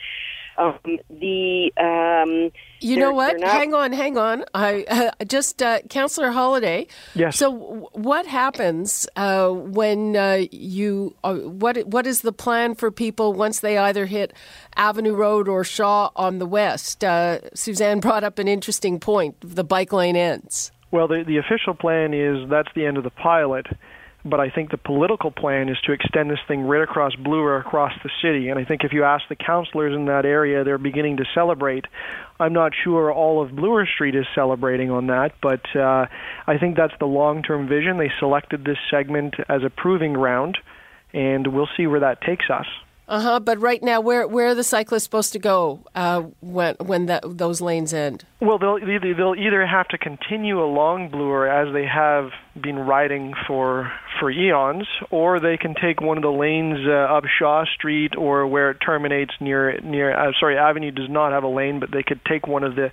Um, 0.59 0.79
the 1.11 1.73
um, 1.77 2.51
you 2.81 2.97
know 2.97 3.13
what? 3.13 3.39
Not... 3.39 3.51
Hang 3.51 3.75
on, 3.75 3.93
hang 3.93 4.17
on. 4.17 4.45
I 4.55 4.85
uh, 4.89 5.25
just 5.25 5.63
uh, 5.63 5.81
Councillor 5.91 6.31
Holyday. 6.31 6.89
Yes. 7.15 7.39
So, 7.39 7.53
w- 7.53 7.87
what 7.93 8.27
happens 8.27 9.07
uh, 9.17 9.51
when 9.51 10.17
uh, 10.17 10.45
you? 10.51 11.15
Uh, 11.23 11.35
what 11.37 11.79
What 11.87 12.07
is 12.07 12.23
the 12.23 12.33
plan 12.33 12.75
for 12.75 12.91
people 12.91 13.33
once 13.33 13.61
they 13.61 13.79
either 13.79 14.07
hit 14.07 14.33
Avenue 14.77 15.15
Road 15.15 15.49
or 15.49 15.65
Shaw 15.65 16.11
on 16.17 16.39
the 16.39 16.47
west? 16.47 17.05
Uh, 17.05 17.41
Suzanne 17.55 18.01
brought 18.01 18.25
up 18.25 18.39
an 18.39 18.49
interesting 18.49 18.99
point. 18.99 19.37
The 19.41 19.65
bike 19.65 19.93
lane 19.93 20.17
ends. 20.17 20.73
Well, 20.91 21.09
the 21.09 21.25
the 21.27 21.39
official 21.39 21.75
plan 21.75 22.15
is 22.15 22.49
that's 22.49 22.69
the 22.75 22.87
end 22.87 22.97
of 22.97 23.05
the 23.05 23.11
pilot 23.11 23.67
but 24.29 24.41
I 24.41 24.51
think 24.51 24.71
the 24.71 24.77
political 24.77 25.31
plan 25.31 25.69
is 25.69 25.77
to 25.87 25.93
extend 25.93 26.31
this 26.31 26.39
thing 26.49 26.63
right 26.63 26.83
across 26.83 27.15
Bloor, 27.15 27.57
across 27.59 27.93
the 28.03 28.11
city. 28.23 28.49
And 28.49 28.59
I 28.59 28.65
think 28.65 28.83
if 28.85 28.93
you 28.93 29.05
ask 29.05 29.25
the 29.29 29.37
councilors 29.37 29.95
in 29.95 30.07
that 30.07 30.25
area, 30.25 30.65
they're 30.65 30.79
beginning 30.79 31.19
to 31.19 31.25
celebrate. 31.35 31.85
I'm 32.39 32.53
not 32.53 32.73
sure 32.85 33.13
all 33.13 33.43
of 33.43 33.55
Bloor 33.55 33.87
Street 33.87 34.15
is 34.15 34.27
celebrating 34.35 34.91
on 34.91 35.07
that, 35.07 35.33
but 35.41 35.65
uh, 35.75 36.07
I 36.47 36.59
think 36.59 36.77
that's 36.77 36.95
the 36.99 37.07
long-term 37.07 37.69
vision. 37.69 37.99
They 37.99 38.11
selected 38.19 38.65
this 38.65 38.79
segment 38.91 39.35
as 39.49 39.63
a 39.65 39.71
proving 39.71 40.13
ground, 40.13 40.59
and 41.13 41.47
we'll 41.47 41.69
see 41.77 41.87
where 41.87 42.01
that 42.01 42.21
takes 42.21 42.51
us. 42.51 42.67
Uh 43.09 43.21
huh. 43.21 43.41
But 43.41 43.61
right 43.61 43.83
now, 43.83 44.01
where 44.01 44.27
where 44.27 44.49
are 44.49 44.55
the 44.55 44.65
cyclists 44.65 45.05
supposed 45.05 45.33
to 45.33 45.39
go 45.39 45.85
uh, 45.95 46.23
when 46.41 46.75
when 46.81 47.07
that, 47.07 47.23
those 47.25 47.61
lanes 47.61 47.95
end? 47.95 48.25
Well, 48.41 48.59
they'll 48.59 48.79
either, 48.79 49.15
they'll 49.15 49.37
either 49.37 49.65
have 49.65 49.87
to 49.89 49.99
continue 49.99 50.61
along 50.63 51.11
Bloor 51.11 51.47
as 51.47 51.73
they 51.73 51.87
have 51.87 52.31
been 52.61 52.79
riding 52.79 53.35
for 53.47 53.93
for 54.19 54.29
eons, 54.31 54.89
or 55.11 55.39
they 55.39 55.57
can 55.57 55.75
take 55.81 56.01
one 56.01 56.17
of 56.17 56.23
the 56.23 56.33
lanes 56.33 56.79
uh, 56.87 57.15
up 57.15 57.25
Shaw 57.39 57.65
Street 57.77 58.17
or 58.17 58.47
where 58.47 58.73
it 58.73 58.79
terminates 58.85 59.35
near 59.41 59.81
near. 59.83 60.13
Uh, 60.13 60.33
sorry, 60.41 60.59
Avenue 60.59 60.91
does 60.91 61.09
not 61.09 61.31
have 61.31 61.45
a 61.45 61.49
lane, 61.49 61.79
but 61.79 61.93
they 61.93 62.03
could 62.03 62.21
take 62.25 62.49
one 62.49 62.65
of 62.65 62.75
the 62.75 62.91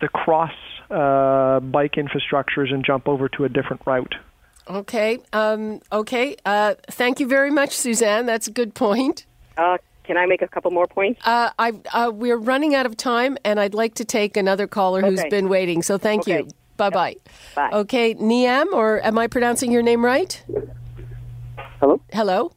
the 0.00 0.08
cross 0.08 0.52
uh, 0.90 1.60
bike 1.60 1.96
infrastructures 1.96 2.72
and 2.72 2.82
jump 2.82 3.08
over 3.08 3.28
to 3.28 3.44
a 3.44 3.48
different 3.50 3.82
route. 3.84 4.14
Okay. 4.68 5.18
Um, 5.32 5.80
okay. 5.92 6.36
Uh, 6.46 6.74
thank 6.88 7.20
you 7.20 7.26
very 7.26 7.50
much, 7.50 7.76
Suzanne. 7.76 8.24
That's 8.24 8.46
a 8.46 8.52
good 8.52 8.74
point. 8.74 9.26
Uh, 9.60 9.76
can 10.04 10.16
I 10.16 10.24
make 10.24 10.40
a 10.40 10.48
couple 10.48 10.70
more 10.70 10.86
points? 10.86 11.20
Uh, 11.24 11.50
I, 11.58 11.72
uh, 11.92 12.10
we're 12.12 12.38
running 12.38 12.74
out 12.74 12.86
of 12.86 12.96
time, 12.96 13.36
and 13.44 13.60
I'd 13.60 13.74
like 13.74 13.94
to 13.96 14.04
take 14.06 14.36
another 14.36 14.66
caller 14.66 15.00
okay. 15.00 15.10
who's 15.10 15.24
been 15.28 15.50
waiting. 15.50 15.82
So 15.82 15.98
thank 15.98 16.22
okay. 16.22 16.38
you. 16.38 16.48
Bye-bye. 16.78 17.16
Bye. 17.54 17.70
Okay, 17.70 18.14
Niam, 18.14 18.72
or 18.72 19.04
am 19.04 19.18
I 19.18 19.26
pronouncing 19.26 19.70
your 19.70 19.82
name 19.82 20.02
right? 20.02 20.42
Hello. 21.78 22.00
Hello. 22.10 22.52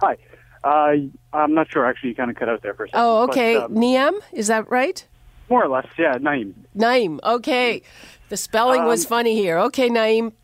Hi. 0.00 0.16
Uh, 0.64 0.94
I'm 1.34 1.52
not 1.52 1.70
sure. 1.70 1.84
Actually, 1.84 2.10
you 2.10 2.14
kind 2.14 2.30
of 2.30 2.36
cut 2.36 2.48
out 2.48 2.62
there 2.62 2.72
for 2.72 2.84
a 2.84 2.88
second. 2.88 3.00
Oh, 3.02 3.24
okay. 3.24 3.56
But, 3.56 3.64
um, 3.66 3.74
Niam, 3.74 4.14
is 4.32 4.46
that 4.46 4.70
right? 4.70 5.06
More 5.50 5.62
or 5.62 5.68
less, 5.68 5.86
yeah. 5.98 6.16
Naim. 6.18 6.54
Naim. 6.74 7.20
Okay. 7.22 7.82
The 8.30 8.38
spelling 8.38 8.80
um, 8.80 8.86
was 8.86 9.04
funny 9.04 9.34
here. 9.34 9.58
Okay, 9.58 9.90
Naim. 9.90 10.32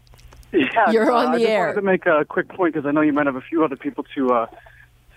Yeah, 0.55 0.91
you're 0.91 1.11
on 1.11 1.29
uh, 1.29 1.39
the 1.39 1.47
I 1.47 1.51
air. 1.51 1.63
I 1.63 1.67
wanted 1.69 1.81
to 1.81 1.87
make 1.87 2.05
a 2.05 2.27
quick 2.27 2.49
point 2.51 2.75
because 2.75 2.87
I 2.87 2.93
know 2.93 3.01
you 3.01 3.15
might 3.15 3.25
have 3.25 3.37
a 3.37 3.41
few 3.41 3.65
other 3.65 3.75
people 3.75 4.05
to 4.15 4.35
uh, 4.35 4.47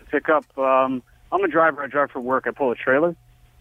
pick 0.05 0.29
up. 0.29 0.45
Um, 0.57 1.03
I'm 1.31 1.43
a 1.43 1.47
driver. 1.47 1.83
I 1.83 1.87
drive 1.87 2.11
for 2.11 2.19
work. 2.19 2.45
I 2.47 2.51
pull 2.51 2.71
a 2.71 2.75
trailer, 2.75 3.15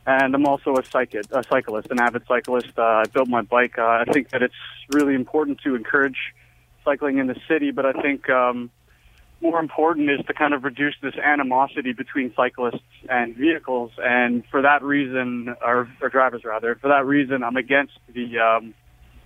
and 0.06 0.34
I'm 0.34 0.46
also 0.46 0.76
a, 0.76 0.84
cyclist, 0.84 1.30
a 1.32 1.42
cyclist, 1.44 1.88
an 1.90 2.00
avid 2.00 2.22
cyclist. 2.26 2.78
Uh, 2.78 2.82
I 2.82 3.04
built 3.04 3.28
my 3.28 3.42
bike. 3.42 3.78
Uh, 3.78 3.82
I 3.82 4.04
think 4.12 4.30
that 4.30 4.42
it's 4.42 4.54
really 4.92 5.14
important 5.14 5.60
to 5.62 5.74
encourage 5.74 6.18
cycling 6.84 7.18
in 7.18 7.26
the 7.26 7.36
city, 7.48 7.70
but 7.70 7.86
I 7.86 7.92
think 7.92 8.28
um, 8.28 8.70
more 9.40 9.58
important 9.58 10.10
is 10.10 10.24
to 10.26 10.34
kind 10.34 10.54
of 10.54 10.64
reduce 10.64 10.94
this 11.02 11.14
animosity 11.16 11.92
between 11.92 12.32
cyclists 12.34 12.82
and 13.08 13.34
vehicles. 13.34 13.92
And 13.98 14.44
for 14.50 14.62
that 14.62 14.82
reason, 14.82 15.54
or, 15.62 15.88
or 16.00 16.08
drivers 16.08 16.44
rather, 16.44 16.74
for 16.76 16.88
that 16.88 17.06
reason, 17.06 17.42
I'm 17.42 17.56
against 17.56 17.98
the 18.12 18.38
um, 18.38 18.74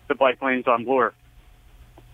the 0.08 0.14
bike 0.14 0.40
lanes 0.40 0.66
on 0.66 0.84
Bloor. 0.84 1.12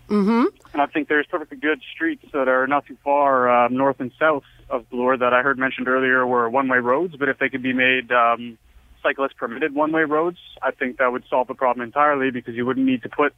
Mm-hmm. 0.09 0.45
And 0.73 0.81
I 0.81 0.85
think 0.85 1.07
there's 1.07 1.25
perfectly 1.25 1.57
good 1.57 1.81
streets 1.93 2.25
that 2.33 2.47
are 2.47 2.67
not 2.67 2.85
too 2.85 2.97
far 3.03 3.49
uh, 3.49 3.67
north 3.69 3.99
and 3.99 4.11
south 4.19 4.43
of 4.69 4.89
Bloor 4.89 5.17
that 5.17 5.33
I 5.33 5.41
heard 5.41 5.57
mentioned 5.57 5.87
earlier 5.87 6.25
were 6.25 6.49
one-way 6.49 6.79
roads. 6.79 7.15
But 7.15 7.29
if 7.29 7.39
they 7.39 7.49
could 7.49 7.63
be 7.63 7.73
made 7.73 8.11
um, 8.11 8.57
cyclist 9.03 9.37
permitted 9.37 9.73
one-way 9.73 10.03
roads, 10.03 10.37
I 10.61 10.71
think 10.71 10.97
that 10.97 11.11
would 11.11 11.23
solve 11.29 11.47
the 11.47 11.53
problem 11.53 11.85
entirely 11.85 12.31
because 12.31 12.55
you 12.55 12.65
wouldn't 12.65 12.85
need 12.85 13.03
to 13.03 13.09
put 13.09 13.33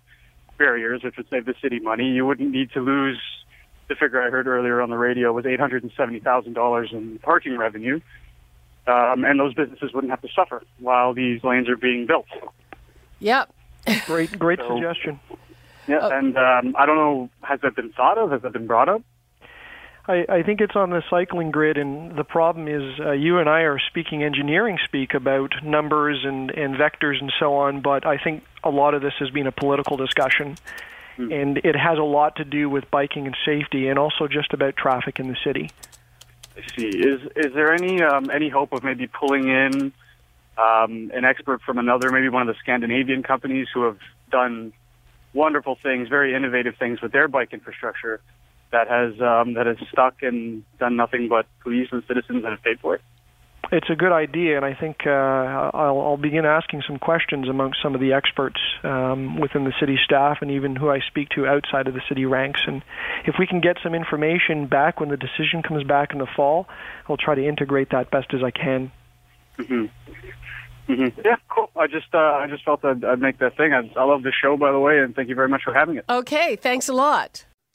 barriers, 0.58 1.04
which 1.04 1.18
would 1.18 1.30
save 1.30 1.46
the 1.46 1.54
city 1.62 1.80
money. 1.80 2.06
You 2.06 2.26
wouldn't 2.26 2.52
need 2.52 2.72
to 2.72 2.80
lose 2.80 3.20
the 3.88 3.96
figure 3.96 4.22
I 4.22 4.30
heard 4.30 4.48
earlier 4.48 4.82
on 4.82 4.90
the 4.90 4.98
radio 4.98 5.32
was 5.32 5.46
eight 5.46 5.60
hundred 5.60 5.84
and 5.84 5.92
seventy 5.96 6.20
thousand 6.20 6.54
dollars 6.54 6.90
in 6.92 7.20
parking 7.20 7.58
revenue, 7.58 8.02
um, 8.86 9.24
and 9.24 9.40
those 9.40 9.54
businesses 9.54 9.94
wouldn't 9.94 10.12
have 10.12 10.22
to 10.22 10.28
suffer 10.36 10.64
while 10.80 11.14
these 11.14 11.44
lanes 11.44 11.70
are 11.70 11.78
being 11.78 12.06
built. 12.06 12.26
Yep. 13.20 13.54
Great, 14.06 14.38
great 14.38 14.60
so, 14.68 14.76
suggestion. 14.76 15.20
Yeah, 15.88 16.00
uh, 16.00 16.10
and 16.10 16.38
um, 16.38 16.76
I 16.78 16.86
don't 16.86 16.98
know, 16.98 17.30
has 17.42 17.62
that 17.62 17.76
been 17.76 17.92
thought 17.94 18.18
of? 18.18 18.32
Has 18.32 18.42
that 18.42 18.52
been 18.52 18.68
brought 18.68 18.90
up? 18.90 19.02
I, 20.08 20.26
I 20.30 20.44
think 20.44 20.62
it's 20.62 20.76
on 20.76 20.90
the 20.90 21.04
cycling 21.10 21.52
grid, 21.52 21.78
and 21.78 22.16
the 22.16 22.24
problem 22.24 22.68
is 22.68 23.00
uh, 23.00 23.12
you 23.12 23.40
and 23.40 23.50
I 23.50 23.62
are 23.62 23.78
speaking 23.80 24.24
engineering 24.24 24.78
speak 24.86 25.14
about 25.14 25.54
numbers 25.64 26.24
and, 26.24 26.50
and 26.52 26.76
vectors 26.76 27.20
and 27.20 27.32
so 27.40 27.56
on, 27.56 27.82
but 27.82 28.06
I 28.06 28.18
think 28.18 28.44
a 28.64 28.70
lot 28.70 28.94
of 28.94 29.02
this 29.02 29.14
has 29.20 29.30
been 29.30 29.48
a 29.48 29.52
political 29.52 29.98
discussion, 29.98 30.58
mm. 31.18 31.34
and 31.34 31.58
it 31.58 31.76
has 31.76 31.98
a 31.98 32.04
lot 32.04 32.38
to 32.38 32.46
do 32.46 32.70
with 32.70 32.90
biking 32.90 33.26
and 33.26 33.36
safety, 33.46 33.90
and 33.90 34.00
also 34.00 34.28
just 34.28 34.54
about 34.54 34.78
traffic 34.78 35.20
in 35.20 35.28
the 35.28 35.38
city. 35.44 35.70
I 36.56 36.62
see. 36.76 36.88
Is 36.88 37.22
is 37.36 37.54
there 37.54 37.74
any 37.74 38.02
um, 38.02 38.30
any 38.30 38.50
hope 38.50 38.72
of 38.72 38.84
maybe 38.84 39.08
pulling 39.08 39.50
in 39.50 39.92
um, 40.58 41.12
an 41.14 41.26
expert 41.26 41.62
from 41.62 41.78
another, 41.78 42.12
maybe 42.12 42.30
one 42.30 42.48
of 42.48 42.48
the 42.48 42.60
Scandinavian 42.62 43.24
companies 43.24 43.68
who 43.74 43.84
have 43.84 44.00
done 44.32 44.72
wonderful 45.34 45.78
things, 45.84 46.08
very 46.08 46.34
innovative 46.34 46.76
things 46.78 47.02
with 47.02 47.12
their 47.12 47.28
bike 47.28 47.52
infrastructure? 47.52 48.22
That 48.72 48.88
has 48.88 49.20
um, 49.22 49.54
that 49.54 49.66
has 49.66 49.78
stuck 49.92 50.22
and 50.22 50.64
done 50.80 50.96
nothing 50.96 51.28
but 51.30 51.46
police 51.62 51.90
and 51.92 52.04
citizens 52.08 52.44
that 52.44 52.52
have 52.52 52.64
paid 52.64 52.80
for 52.80 52.96
it. 52.96 53.02
It's 53.70 53.90
a 53.90 53.96
good 53.96 54.14
idea, 54.14 54.56
and 54.56 54.64
I 54.64 54.74
think 54.74 55.06
uh, 55.06 55.10
I'll, 55.10 56.00
I'll 56.00 56.18
begin 56.18 56.46
asking 56.46 56.84
some 56.88 57.00
questions 57.00 57.50
amongst 57.50 57.82
some 57.84 57.96
of 57.96 58.02
the 58.02 58.14
experts 58.14 58.62
um, 58.84 59.40
within 59.40 59.66
the 59.66 59.74
city 59.78 60.00
staff 60.04 60.38
and 60.42 60.52
even 60.52 60.76
who 60.76 60.90
I 60.90 61.00
speak 61.06 61.30
to 61.30 61.46
outside 61.46 61.88
of 61.88 61.94
the 61.94 62.02
city 62.08 62.26
ranks. 62.26 62.62
And 62.66 62.82
if 63.26 63.36
we 63.38 63.46
can 63.46 63.60
get 63.60 63.78
some 63.84 63.94
information 63.94 64.68
back 64.68 65.02
when 65.02 65.10
the 65.10 65.18
decision 65.18 65.64
comes 65.64 65.84
back 65.84 66.14
in 66.14 66.20
the 66.20 66.28
fall, 66.34 66.68
I'll 67.10 67.18
try 67.18 67.36
to 67.36 67.46
integrate 67.46 67.90
that 67.90 68.10
best 68.10 68.34
as 68.34 68.42
I 68.42 68.52
can. 68.52 68.92
Mm-hmm. 69.58 69.86
Mm-hmm. 70.92 71.22
Yeah, 71.26 71.36
cool. 71.50 71.70
I 71.76 71.88
just 71.88 72.08
uh, 72.14 72.18
I 72.18 72.48
just 72.50 72.64
felt 72.64 72.86
I'd, 72.86 73.04
I'd 73.04 73.20
make 73.20 73.40
that 73.40 73.58
thing. 73.58 73.74
I, 73.74 73.92
I 74.00 74.06
love 74.06 74.24
the 74.24 74.32
show, 74.32 74.56
by 74.56 74.72
the 74.72 74.80
way, 74.80 75.00
and 75.00 75.14
thank 75.14 75.28
you 75.28 75.36
very 75.36 75.50
much 75.50 75.64
for 75.64 75.74
having 75.74 75.98
it. 75.98 76.06
Okay, 76.08 76.56
thanks 76.56 76.88
a 76.88 76.94
lot. 76.94 77.44